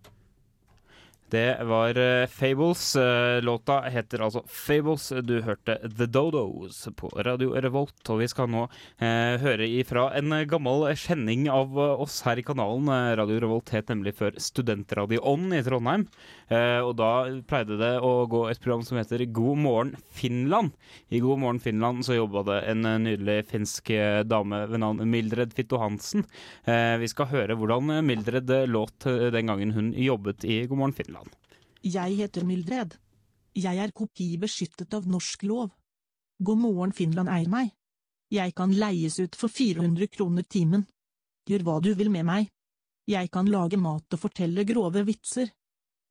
Det 1.31 1.63
var 1.63 1.97
eh, 1.97 2.27
Fables. 2.27 2.95
Eh, 2.95 3.41
låta 3.41 3.81
heter 3.81 4.19
altså 4.19 4.41
Fables. 4.47 5.13
Du 5.23 5.37
hørte 5.41 5.77
The 5.97 6.05
Dodos 6.05 6.89
på 6.99 7.07
Radio 7.07 7.53
Revolt, 7.55 8.01
og 8.11 8.19
vi 8.19 8.27
skal 8.27 8.49
nå 8.51 8.65
eh, 8.99 9.39
høre 9.39 9.63
ifra 9.63 10.09
en 10.19 10.35
gammel 10.51 10.89
kjenning 10.99 11.45
av 11.47 11.79
oss 11.79 12.17
her 12.25 12.41
i 12.41 12.43
kanalen. 12.43 12.91
Eh, 12.91 13.13
Radio 13.15 13.39
Revolt 13.45 13.71
het 13.71 13.87
nemlig 13.93 14.17
før 14.17 14.35
Studentradioen 14.43 15.55
i 15.55 15.61
Trondheim, 15.63 16.03
eh, 16.51 16.83
og 16.83 16.97
da 16.99 17.13
pleide 17.47 17.79
det 17.79 17.93
å 18.03 18.11
gå 18.27 18.43
et 18.51 18.59
program 18.59 18.83
som 18.83 18.99
heter 18.99 19.23
God 19.31 19.63
morgen 19.63 19.95
Finland. 20.11 20.75
I 21.15 21.23
God 21.23 21.39
morgen 21.45 21.63
Finland 21.63 22.03
så 22.03 22.19
jobba 22.19 22.43
det 22.51 22.59
en 22.73 22.83
nydelig 23.05 23.45
finsk 23.53 23.93
dame 24.27 24.65
ved 24.67 24.83
navn 24.83 25.07
Mildred 25.07 25.55
Fitto 25.55 25.79
Hansen. 25.79 26.27
Eh, 26.67 26.99
vi 26.99 27.07
skal 27.07 27.31
høre 27.31 27.55
hvordan 27.55 28.01
Mildred 28.03 28.51
låt 28.67 29.07
den 29.07 29.47
gangen 29.47 29.71
hun 29.79 29.93
jobbet 29.95 30.43
i 30.43 30.65
God 30.65 30.83
morgen 30.83 30.99
Finland. 30.99 31.20
Jeg 31.81 32.17
heter 32.19 32.45
Mildred. 32.45 32.97
Jeg 33.57 33.77
er 33.83 33.91
kopibeskyttet 33.91 34.93
av 34.93 35.07
norsk 35.09 35.43
lov. 35.49 35.71
God 36.41 36.61
morgen 36.61 36.93
Finland 36.95 37.29
eier 37.29 37.49
meg. 37.51 37.71
Jeg 38.31 38.53
kan 38.55 38.71
leies 38.71 39.19
ut 39.19 39.35
for 39.35 39.51
400 39.51 40.07
kroner 40.13 40.45
timen. 40.47 40.85
Gjør 41.49 41.65
hva 41.67 41.79
du 41.83 41.91
vil 41.97 42.11
med 42.13 42.25
meg. 42.29 42.47
Jeg 43.09 43.31
kan 43.33 43.49
lage 43.49 43.79
mat 43.81 44.13
og 44.13 44.21
fortelle 44.21 44.63
grove 44.65 45.03
vitser. 45.03 45.51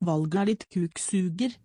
Valget 0.05 0.41
er 0.41 0.49
ditt 0.51 0.67
kuksuger. 0.73 1.55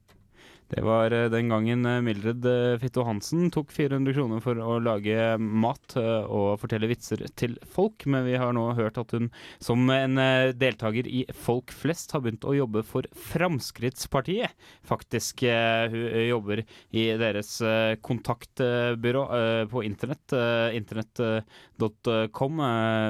Det 0.69 0.83
var 0.83 1.11
eh, 1.15 1.29
den 1.31 1.49
gangen 1.49 1.87
eh, 1.87 2.01
Mildred 2.03 2.47
eh, 2.51 2.79
Fitto 2.83 3.05
Hansen 3.07 3.51
tok 3.55 3.71
400 3.71 4.15
kroner 4.17 4.41
for 4.43 4.59
å 4.59 4.79
lage 4.83 5.37
mat 5.39 5.95
og 5.97 6.59
fortelle 6.59 6.89
vitser 6.91 7.23
til 7.39 7.55
folk, 7.71 8.03
men 8.11 8.27
vi 8.27 8.35
har 8.41 8.51
nå 8.57 8.65
hørt 8.75 8.99
at 8.99 9.15
hun 9.15 9.29
som 9.63 9.87
en 9.93 10.19
deltaker 10.59 11.07
i 11.07 11.23
Folk 11.37 11.71
flest 11.75 12.11
har 12.15 12.23
begynt 12.25 12.45
å 12.47 12.55
jobbe 12.57 12.83
for 12.87 13.07
Fremskrittspartiet. 13.31 14.55
Faktisk. 14.87 15.45
Hun 15.47 16.05
jobber 16.27 16.63
i 16.91 17.05
deres 17.19 17.51
kontaktbyrå 18.05 19.23
på 19.71 19.83
internett. 19.87 20.35
Internett.com. 20.77 22.63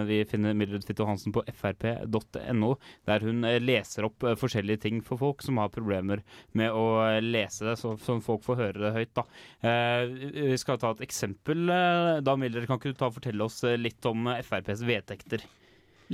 Vi 0.09 0.21
finner 0.31 0.57
Mildred 0.59 0.87
Fitto 0.89 1.07
Hansen 1.09 1.35
på 1.35 1.45
frp.no, 1.53 2.73
der 3.09 3.27
hun 3.27 3.47
leser 3.65 4.09
opp 4.11 4.27
forskjellige 4.41 4.85
ting 4.87 5.03
for 5.07 5.21
folk 5.23 5.45
som 5.47 5.61
har 5.63 5.73
problemer 5.75 6.25
med 6.57 6.75
å 6.75 6.87
eh, 7.07 7.23
lese 7.47 7.65
det, 7.67 7.77
så, 7.81 7.95
så 7.97 8.19
folk 8.25 8.45
får 8.45 8.61
høre 8.61 8.83
det 8.83 8.93
høyt. 8.97 9.23
Eh, 9.65 10.03
vi 10.51 10.59
skal 10.61 10.81
ta 10.83 10.93
et 10.93 11.05
eksempel. 11.07 11.69
eh, 11.71 12.19
da, 12.27 12.37
Miller, 12.37 12.67
kan 12.67 12.81
ikke 12.81 12.93
du 12.93 12.99
ta 12.99 13.09
og 13.11 13.17
fortelle 13.17 13.47
oss 13.47 13.63
eh, 13.65 13.79
litt 13.81 14.05
om 14.07 14.29
FrPs 14.37 14.85
vedtekter? 14.87 15.47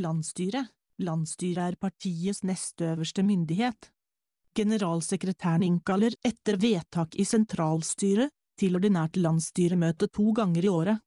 Landsstyret. 0.01 0.71
Landsstyret 1.03 1.65
er 1.65 1.81
partiets 1.81 2.43
nest 2.47 2.83
øverste 2.85 3.25
myndighet. 3.27 3.91
Generalsekretæren 4.55 5.65
innkaller 5.65 6.15
etter 6.25 6.59
vedtak 6.61 7.17
i 7.17 7.25
sentralstyret 7.25 8.31
til 8.61 8.77
ordinært 8.77 9.17
landsstyremøte 9.17 10.11
to 10.13 10.35
ganger 10.37 10.67
i 10.67 10.71
året. 10.71 11.01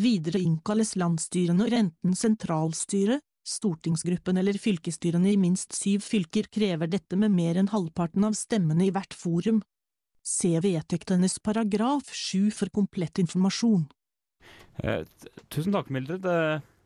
Videre 0.00 0.42
innkalles 0.42 0.94
landsstyrene 1.00 1.62
når 1.62 1.78
enten 1.78 2.16
sentralstyret, 2.18 3.22
stortingsgruppen 3.44 4.40
eller 4.40 4.58
fylkesstyrene 4.60 5.32
i 5.34 5.38
minst 5.40 5.76
syv 5.76 6.04
fylker 6.04 6.48
krever 6.52 6.90
dette 6.90 7.18
med 7.20 7.32
mer 7.34 7.60
enn 7.60 7.70
halvparten 7.72 8.24
av 8.26 8.36
stemmene 8.38 8.88
i 8.88 8.92
hvert 8.94 9.16
forum. 9.16 9.62
Se 10.24 10.56
vedtektenes 10.64 11.38
paragraf 11.44 12.08
sju 12.16 12.48
for 12.54 12.72
komplett 12.72 13.20
informasjon. 13.20 13.84
Eh, 14.80 15.04
tusen 15.52 15.76
takk, 15.76 15.92
Mildred. 15.92 16.24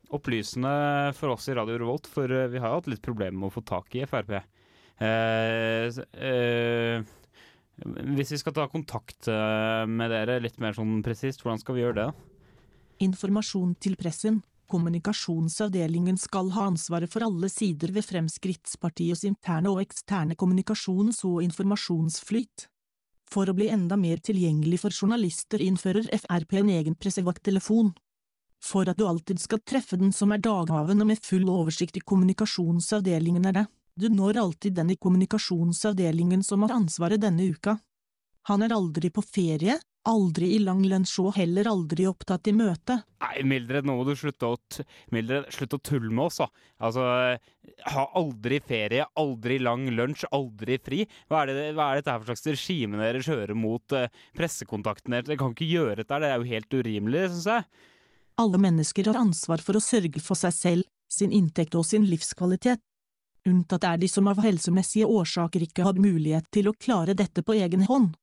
Opplysende 0.09 1.13
for 1.13 1.35
oss 1.35 1.47
i 1.49 1.53
Radio 1.53 1.77
Revolt, 1.77 2.07
for 2.09 2.31
eh, 2.33 2.49
vi 2.49 2.59
har 2.59 2.73
jo 2.73 2.79
hatt 2.79 2.89
litt 2.89 3.05
problemer 3.05 3.37
med 3.37 3.51
å 3.51 3.55
få 3.59 3.63
tak 3.65 3.93
i 3.95 4.07
Frp. 4.09 4.39
Eh, 4.99 5.87
eh, 6.19 7.03
hvis 7.79 8.33
vi 8.33 8.39
skal 8.41 8.55
ta 8.55 8.65
kontakt 8.67 9.29
eh, 9.31 9.83
med 9.87 10.11
dere 10.11 10.41
litt 10.43 10.57
mer 10.59 10.75
sånn 10.75 10.99
presist, 11.05 11.43
hvordan 11.43 11.61
skal 11.61 11.77
vi 11.77 11.85
gjøre 11.85 11.99
det? 12.01 12.09
Informasjon 13.05 13.77
til 13.79 13.95
pressen. 13.99 14.41
Kommunikasjonsavdelingen 14.69 16.17
skal 16.17 16.51
ha 16.53 16.67
ansvaret 16.69 17.09
for 17.09 17.25
alle 17.25 17.49
sider 17.49 17.89
ved 17.95 18.05
Fremskrittspartiets 18.05 19.23
interne 19.25 19.71
og 19.73 19.81
eksterne 19.81 20.37
kommunikasjons- 20.37 21.23
og 21.25 21.41
informasjonsflyt. 21.43 22.67
For 23.29 23.49
å 23.49 23.55
bli 23.57 23.69
enda 23.73 23.97
mer 23.97 24.21
tilgjengelig 24.21 24.81
for 24.83 24.93
journalister 24.93 25.61
innfører 25.61 26.09
Frp 26.21 26.55
en 26.61 26.69
egen 26.75 26.95
pressevakttelefon. 26.97 27.91
For 28.61 28.89
at 28.89 28.97
du 28.97 29.05
alltid 29.07 29.41
skal 29.41 29.61
treffe 29.65 29.97
den 29.97 30.13
som 30.13 30.33
er 30.35 30.41
daghavende 30.43 31.05
med 31.07 31.21
full 31.23 31.49
oversikt 31.49 31.97
i 31.97 32.05
kommunikasjonsavdelingen 32.05 33.45
er 33.49 33.57
det, 33.61 33.67
du 33.99 34.09
når 34.09 34.37
alltid 34.41 34.77
den 34.77 34.93
i 34.93 34.97
kommunikasjonsavdelingen 35.01 36.43
som 36.43 36.65
har 36.65 36.75
ansvaret 36.77 37.21
denne 37.21 37.49
uka. 37.49 37.77
Han 38.49 38.63
er 38.65 38.73
aldri 38.73 39.09
på 39.13 39.23
ferie, 39.25 39.79
Aldri 40.07 40.53
i 40.55 40.59
lang 40.63 40.79
lunsj 40.87 41.17
og 41.19 41.33
heller 41.35 41.67
aldri 41.67 42.05
opptatt 42.07 42.47
i 42.47 42.53
møte. 42.55 43.01
Nei, 43.19 43.41
Mildred, 43.43 43.83
nå 43.85 43.97
må 43.97 44.05
du 44.07 44.13
slutte 44.17 44.47
å, 44.47 44.55
Mildred, 45.11 45.49
slutt 45.51 45.75
å 45.75 45.79
tulle 45.83 46.07
med 46.07 46.29
oss, 46.29 46.39
da. 46.39 46.47
Altså, 46.87 47.03
ha 47.93 48.05
aldri 48.17 48.61
ferie, 48.63 49.03
aldri 49.19 49.59
lang 49.59 49.89
lunsj, 49.91 50.23
aldri 50.31 50.79
fri. 50.79 51.03
Hva 51.27 51.43
er, 51.43 51.51
det, 51.51 51.65
hva 51.75 51.89
er 51.89 51.99
dette 51.99 52.15
her 52.15 52.23
for 52.23 52.31
slags 52.31 52.47
regime 52.47 53.01
dere 53.01 53.23
kjører 53.25 53.59
mot 53.59 53.97
uh, 53.97 54.07
pressekontakten 54.39 55.17
deres? 55.17 55.27
Dere 55.27 55.41
kan 55.41 55.51
ikke 55.53 55.67
gjøre 55.67 55.99
dette, 56.01 56.21
det 56.23 56.31
er 56.31 56.39
jo 56.39 56.51
helt 56.53 56.79
urimelig, 56.79 57.25
syns 57.33 57.49
jeg. 57.51 57.67
Alle 58.39 58.61
mennesker 58.63 59.11
har 59.11 59.19
ansvar 59.19 59.59
for 59.65 59.75
å 59.75 59.83
sørge 59.83 60.23
for 60.23 60.39
seg 60.39 60.55
selv, 60.55 60.87
sin 61.11 61.35
inntekt 61.35 61.75
og 61.75 61.83
sin 61.83 62.07
livskvalitet. 62.07 62.79
Unntatt 63.49 63.83
er 63.87 63.99
de 63.99 64.07
som 64.11 64.27
av 64.31 64.39
helsemessige 64.43 65.07
årsaker 65.11 65.67
ikke 65.67 65.83
har 65.87 65.99
mulighet 65.99 66.47
til 66.55 66.71
å 66.71 66.75
klare 66.79 67.15
dette 67.17 67.43
på 67.43 67.57
egen 67.59 67.83
hånd. 67.89 68.15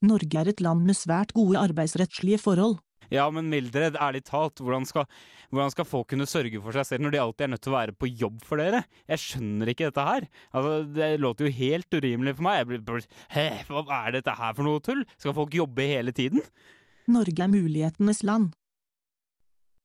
Norge 0.00 0.38
er 0.40 0.48
et 0.48 0.62
land 0.64 0.86
med 0.88 0.96
svært 0.96 1.34
gode 1.36 1.60
arbeidsrettslige 1.60 2.40
forhold. 2.40 2.78
Ja, 3.10 3.24
men 3.34 3.48
Mildred, 3.50 3.96
ærlig 3.98 4.22
talt, 4.28 4.60
hvordan 4.62 4.84
skal, 4.86 5.06
hvordan 5.50 5.72
skal, 5.74 5.86
folk 5.88 6.06
kunne 6.12 6.28
sørge 6.30 6.60
for 6.62 6.76
seg 6.76 6.86
selv 6.86 7.04
når 7.04 7.14
de 7.14 7.20
alltid 7.24 7.46
er 7.46 7.50
nødt 7.50 7.64
til 7.64 7.72
å 7.72 7.74
være 7.74 7.94
på 7.98 8.10
jobb 8.20 8.44
for 8.46 8.62
dere? 8.62 8.84
Jeg 9.10 9.22
skjønner 9.24 9.72
ikke 9.72 9.88
dette 9.88 10.04
her. 10.06 10.28
Altså, 10.54 10.76
Det 10.94 11.08
låter 11.18 11.48
jo 11.48 11.56
helt 11.58 11.98
urimelig 11.98 12.36
for 12.38 12.46
meg. 12.46 12.60
Jeg 12.60 12.84
blir, 12.86 13.08
Hæ, 13.34 13.46
hva 13.66 13.82
er 14.04 14.16
dette 14.20 14.36
her 14.38 14.54
for 14.54 14.68
noe 14.68 14.84
tull? 14.86 15.02
Skal 15.18 15.34
folk 15.34 15.58
jobbe 15.58 15.88
hele 15.90 16.14
tiden? 16.14 16.44
Norge 17.10 17.42
er 17.42 17.50
mulighetenes 17.50 18.22
land. 18.22 18.54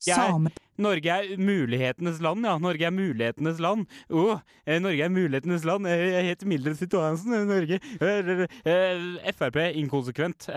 Same... 0.06 0.54
Norge 0.82 1.12
er 1.12 1.40
mulighetenes 1.40 2.20
land, 2.24 2.46
ja. 2.48 2.56
Norge 2.60 2.88
er 2.88 2.94
mulighetenes 2.94 3.62
land. 3.64 3.86
Oh, 4.10 4.42
Norge 4.84 5.06
er 5.06 5.14
mulighetenes 5.14 5.64
land. 5.68 5.88
Jeg 5.88 6.28
heter 6.30 6.50
Mildred 6.52 6.80
Situansen. 6.80 7.38
Norge 7.48 7.80
eh, 7.80 9.32
Frp, 9.38 9.62
inkonsekvent. 9.80 10.50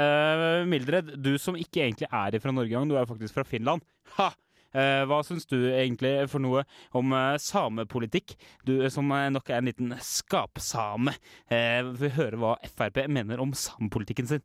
Mildred, 0.69 1.15
du 1.23 1.37
som 1.39 1.59
ikke 1.59 1.85
egentlig 1.87 2.11
er 2.11 2.39
fra 2.43 2.55
Norge 2.55 2.75
engang, 2.75 2.91
du 2.91 2.99
er 2.99 3.09
faktisk 3.09 3.39
fra 3.39 3.47
Finland. 3.49 3.85
Ha! 4.19 4.33
hva 4.69 5.23
syns 5.25 5.47
du 5.49 5.57
egentlig 5.73 6.27
for 6.29 6.45
noe 6.45 6.61
om 6.95 7.15
samepolitikk? 7.41 8.35
Du 8.69 8.75
som 8.93 9.09
nok 9.09 9.49
er 9.49 9.63
en 9.63 9.71
liten 9.71 9.95
skapsame. 10.05 11.15
Vi 11.49 12.11
høre 12.19 12.37
hva 12.39 12.53
Frp 12.77 13.01
mener 13.09 13.41
om 13.41 13.57
samepolitikken 13.57 14.29
sin. 14.29 14.45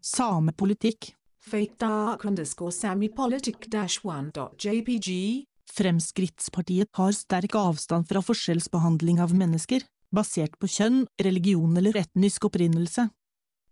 Samepolitikk 0.00 1.12
Fake 1.42 1.86
underscore 2.24 2.72
samipolitic-1.jpg 2.72 5.44
Fremskrittspartiet 5.72 6.88
har 6.92 7.12
sterk 7.12 7.54
avstand 7.56 8.08
fra 8.08 8.22
forskjellsbehandling 8.22 9.20
av 9.24 9.34
mennesker, 9.34 9.82
basert 10.12 10.58
på 10.60 10.68
kjønn, 10.68 11.06
religion 11.18 11.76
eller 11.80 11.96
etnisk 11.96 12.44
opprinnelse. 12.50 13.08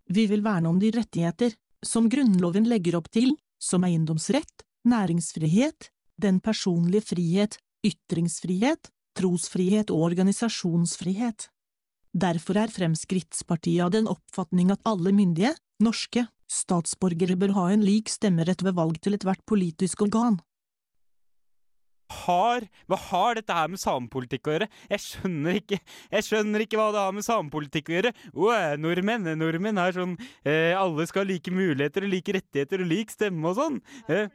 Vi 0.09 0.25
vil 0.27 0.41
verne 0.43 0.69
om 0.69 0.79
de 0.81 0.91
rettigheter, 0.91 1.53
som 1.85 2.09
Grunnloven 2.09 2.65
legger 2.69 2.97
opp 2.97 3.11
til, 3.13 3.35
som 3.61 3.85
eiendomsrett, 3.85 4.65
næringsfrihet, 4.89 5.91
den 6.21 6.39
personlige 6.41 7.05
frihet, 7.13 7.59
ytringsfrihet, 7.85 8.89
trosfrihet 9.17 9.93
og 9.93 10.09
organisasjonsfrihet. 10.09 11.49
Derfor 12.11 12.65
er 12.65 12.73
Fremskrittspartiet 12.73 13.85
av 13.85 13.93
den 13.93 14.09
oppfatning 14.11 14.73
at 14.73 14.81
alle 14.89 15.13
myndige, 15.15 15.53
norske, 15.79 16.25
Statsborgere 16.51 17.37
bør 17.39 17.53
ha 17.55 17.67
en 17.71 17.83
lik 17.85 18.11
stemmerett 18.11 18.63
ved 18.65 18.75
valg 18.75 18.97
til 19.03 19.15
ethvert 19.15 19.43
politisk 19.47 20.03
organ. 20.03 20.41
Har, 22.11 22.65
hva 22.91 22.97
har 22.99 23.37
dette 23.37 23.55
her 23.55 23.69
med 23.71 23.79
samepolitikk 23.79 24.49
å 24.49 24.55
gjøre? 24.57 24.67
Jeg 24.91 25.03
skjønner 25.05 25.59
ikke 25.61 25.77
Jeg 25.79 26.25
skjønner 26.27 26.65
ikke 26.65 26.75
hva 26.75 26.89
det 26.91 27.05
har 27.05 27.15
med 27.15 27.23
samepolitikk 27.23 27.87
å 27.87 27.95
gjøre. 27.95 28.11
Oh, 28.35 28.51
nordmenn 28.83 29.29
nordmenn 29.39 29.79
er 29.79 29.95
sånn 29.95 30.17
eh, 30.43 30.75
Alle 30.75 31.07
skal 31.07 31.23
ha 31.23 31.29
like 31.29 31.53
muligheter 31.55 32.03
og 32.03 32.11
like 32.11 32.35
rettigheter 32.35 32.83
og 32.83 32.91
lik 32.91 33.15
stemme 33.15 33.47
og 33.47 33.55
sånn. 33.61 33.79
Eh. 34.11 34.27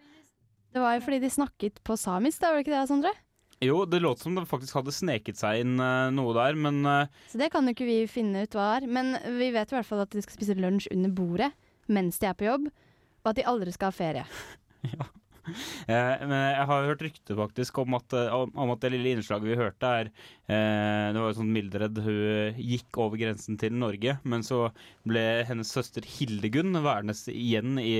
Det 0.72 0.80
var 0.80 0.96
jo 0.96 1.04
fordi 1.04 1.20
de 1.20 1.32
snakket 1.36 1.84
på 1.84 1.98
samisk, 2.00 2.40
da, 2.40 2.54
var 2.54 2.62
det 2.62 2.66
ikke 2.66 2.76
det, 2.78 2.88
Sondre? 2.88 3.12
Jo, 3.64 3.84
det 3.88 4.00
låt 4.04 4.24
som 4.24 4.34
det 4.36 4.48
faktisk 4.48 4.76
hadde 4.76 4.92
sneket 4.92 5.38
seg 5.40 5.62
inn 5.62 5.78
uh, 5.80 6.12
noe 6.12 6.34
der, 6.36 6.56
men 6.60 6.82
uh, 6.84 7.12
Så 7.28 7.40
det 7.40 7.48
kan 7.52 7.64
jo 7.64 7.72
ikke 7.72 7.88
vi 7.88 8.02
finne 8.08 8.44
ut 8.44 8.56
hva 8.56 8.74
er. 8.76 8.88
Men 8.88 9.14
vi 9.38 9.48
vet 9.54 9.72
i 9.72 9.76
hvert 9.78 9.88
fall 9.88 10.04
at 10.04 10.12
de 10.12 10.24
skal 10.24 10.36
spise 10.36 10.56
lunsj 10.60 10.90
under 10.92 11.12
bordet 11.16 11.52
mens 11.92 12.18
de 12.22 12.30
er 12.30 12.38
på 12.38 12.48
jobb, 12.48 12.70
og 13.24 13.32
at 13.32 13.38
de 13.38 13.46
aldri 13.48 13.74
skal 13.74 13.92
ha 13.92 13.96
ferie. 13.96 14.26
ja. 14.94 15.08
Eh, 15.46 16.22
men 16.26 16.34
jeg 16.34 16.66
har 16.68 16.86
hørt 16.88 17.02
rykte 17.06 17.36
faktisk 17.38 17.78
om 17.82 17.96
at, 17.98 18.14
eh, 18.18 18.32
om 18.34 18.72
at, 18.72 18.80
det 18.82 18.92
lille 18.94 19.14
innslaget 19.14 19.46
vi 19.46 19.58
hørte, 19.58 19.90
er 20.00 20.10
eh, 20.50 21.12
Det 21.14 21.20
var 21.22 21.30
jo 21.30 21.36
sånn 21.38 21.52
Mildred 21.54 22.00
hun 22.02 22.58
gikk 22.58 22.98
over 23.02 23.20
grensen 23.20 23.58
til 23.60 23.76
Norge, 23.78 24.16
men 24.26 24.44
så 24.46 24.66
ble 25.06 25.24
hennes 25.46 25.70
søster 25.70 26.06
Hildegunn 26.16 26.74
værende 26.82 27.14
igjen 27.32 27.78
i 27.82 27.94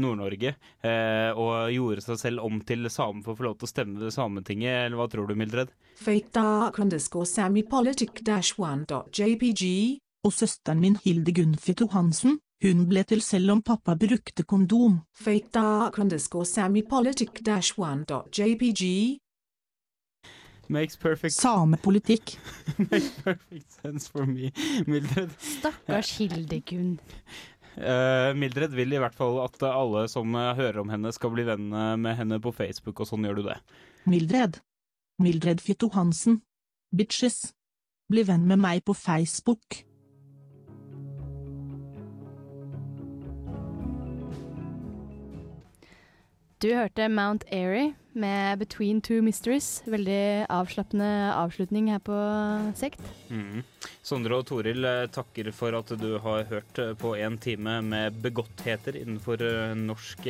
Nord-Norge 0.00 0.54
eh, 0.56 1.30
og 1.36 1.72
gjorde 1.74 2.06
seg 2.06 2.20
selv 2.22 2.46
om 2.46 2.62
til 2.64 2.88
same 2.92 3.24
for 3.24 3.34
å 3.34 3.40
få 3.40 3.48
lov 3.50 3.58
til 3.58 3.68
å 3.68 3.72
stemme 3.74 4.02
ved 4.02 4.14
Sametinget, 4.14 4.86
eller 4.86 5.00
hva 5.00 5.08
tror 5.12 5.28
du, 5.28 5.36
Mildred? 5.38 5.72
Og 10.26 10.32
søsteren 10.34 10.80
min 10.82 10.96
Hildegunn 11.04 11.54
Fitto 11.62 11.86
Hansen 11.92 12.40
hun 12.64 12.88
ble 12.90 13.04
til 13.06 13.20
selv 13.22 13.52
om 13.54 13.60
pappa 13.62 13.94
brukte 13.94 14.42
kondom. 14.42 14.96
Makes 20.68 20.98
perfect 21.00 21.32
Samepolitikk. 21.32 22.34
Makes 22.90 23.14
perfect 23.24 23.78
sense 23.78 24.10
for 24.10 24.26
me, 24.26 24.50
Mildred. 24.90 25.30
Stakkars 25.38 26.10
Hildegunn. 26.18 26.98
Uh, 27.78 28.34
Mildred 28.36 28.74
vil 28.76 28.92
i 28.92 29.00
hvert 29.00 29.14
fall 29.16 29.38
at 29.46 29.62
alle 29.64 30.04
som 30.10 30.34
hører 30.34 30.82
om 30.82 30.90
henne, 30.92 31.14
skal 31.14 31.32
bli 31.32 31.46
venn 31.48 31.70
med 31.70 32.18
henne 32.18 32.40
på 32.42 32.52
Facebook, 32.52 33.00
og 33.00 33.08
sånn 33.08 33.24
gjør 33.24 33.40
du 33.40 33.46
det. 33.52 33.60
Mildred. 34.10 34.60
Mildred 35.22 35.62
Fitto 35.64 35.92
Hansen. 35.94 36.42
Bitches. 36.94 37.54
Bli 38.10 38.26
venn 38.28 38.44
med 38.50 38.60
meg 38.60 38.84
på 38.84 38.98
Facebook. 38.98 39.84
Du 46.62 46.74
hørte 46.74 47.08
Mount 47.08 47.44
Airy 47.52 47.92
med 48.18 48.58
'Between 48.58 49.00
Two 49.00 49.22
Mysteries'. 49.22 49.82
Veldig 49.86 50.46
avslappende 50.50 51.32
avslutning 51.34 51.90
her 51.92 52.02
på 52.02 52.18
Sekt. 52.74 53.00
Mm. 53.30 53.62
Sondre 54.08 54.38
og 54.40 54.46
Toril 54.48 54.86
eh, 54.88 55.06
takker 55.12 55.50
for 55.52 55.76
at 55.76 55.90
du 56.00 56.16
har 56.22 56.46
hørt 56.48 56.78
eh, 56.80 56.94
på 56.98 57.12
en 57.20 57.36
time 57.40 57.78
med 57.84 58.16
begåttheter 58.24 58.96
innenfor 58.96 59.42
eh, 59.44 59.74
norsk 59.76 60.26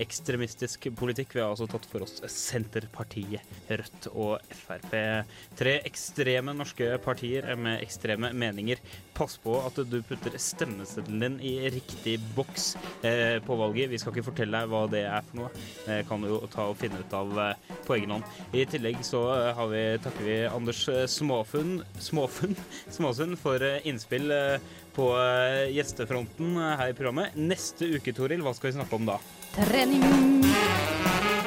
ekstremistisk 0.00 0.88
politikk. 0.96 1.36
Vi 1.36 1.42
har 1.42 1.52
altså 1.52 1.68
tatt 1.70 1.86
for 1.90 2.06
oss 2.06 2.22
Senterpartiet, 2.32 3.44
Rødt 3.68 4.08
og 4.14 4.54
Frp. 4.62 4.94
Tre 5.58 5.74
ekstreme 5.88 6.54
norske 6.56 6.94
partier 7.04 7.50
med 7.56 7.82
ekstreme 7.84 8.32
meninger. 8.32 8.80
Pass 9.18 9.36
på 9.42 9.58
at 9.60 9.78
du 9.90 9.98
putter 10.06 10.38
stemmeseddelen 10.40 11.38
din 11.38 11.38
i 11.44 11.54
riktig 11.74 12.16
boks 12.36 12.70
på 13.44 13.56
valget. 13.58 13.90
Vi 13.90 13.98
skal 13.98 14.14
ikke 14.14 14.28
fortelle 14.30 14.60
deg 14.60 14.70
hva 14.70 14.84
det 14.90 15.02
er 15.08 15.24
for 15.26 15.40
noe. 15.40 15.64
Det 15.84 16.04
kan 16.08 16.22
du 16.22 16.30
jo 16.30 16.40
ta 16.52 16.68
og 16.70 16.78
finne 16.78 17.02
ut 17.02 17.16
av 17.18 17.27
eh, 17.44 17.76
på 17.86 17.96
egen 17.98 18.16
hånd. 18.16 18.34
I 18.52 18.64
tillegg 18.68 19.00
så 19.06 19.22
har 19.56 19.72
vi, 19.72 19.84
takker 20.04 20.28
vi 20.28 20.38
Anders 20.48 20.84
Småfunn, 21.12 21.82
Småfunn, 22.02 22.56
Småsund 22.96 23.38
for 23.40 23.62
innspill 23.88 24.32
på 24.98 25.10
gjestefronten 25.70 26.56
her 26.58 26.90
i 26.90 26.96
programmet. 26.96 27.36
Neste 27.38 27.92
uke, 27.98 28.14
Toril, 28.16 28.42
hva 28.42 28.56
skal 28.56 28.72
vi 28.72 28.78
snakke 28.80 28.98
om 28.98 29.10
da? 29.12 29.20
Trening! 29.54 31.37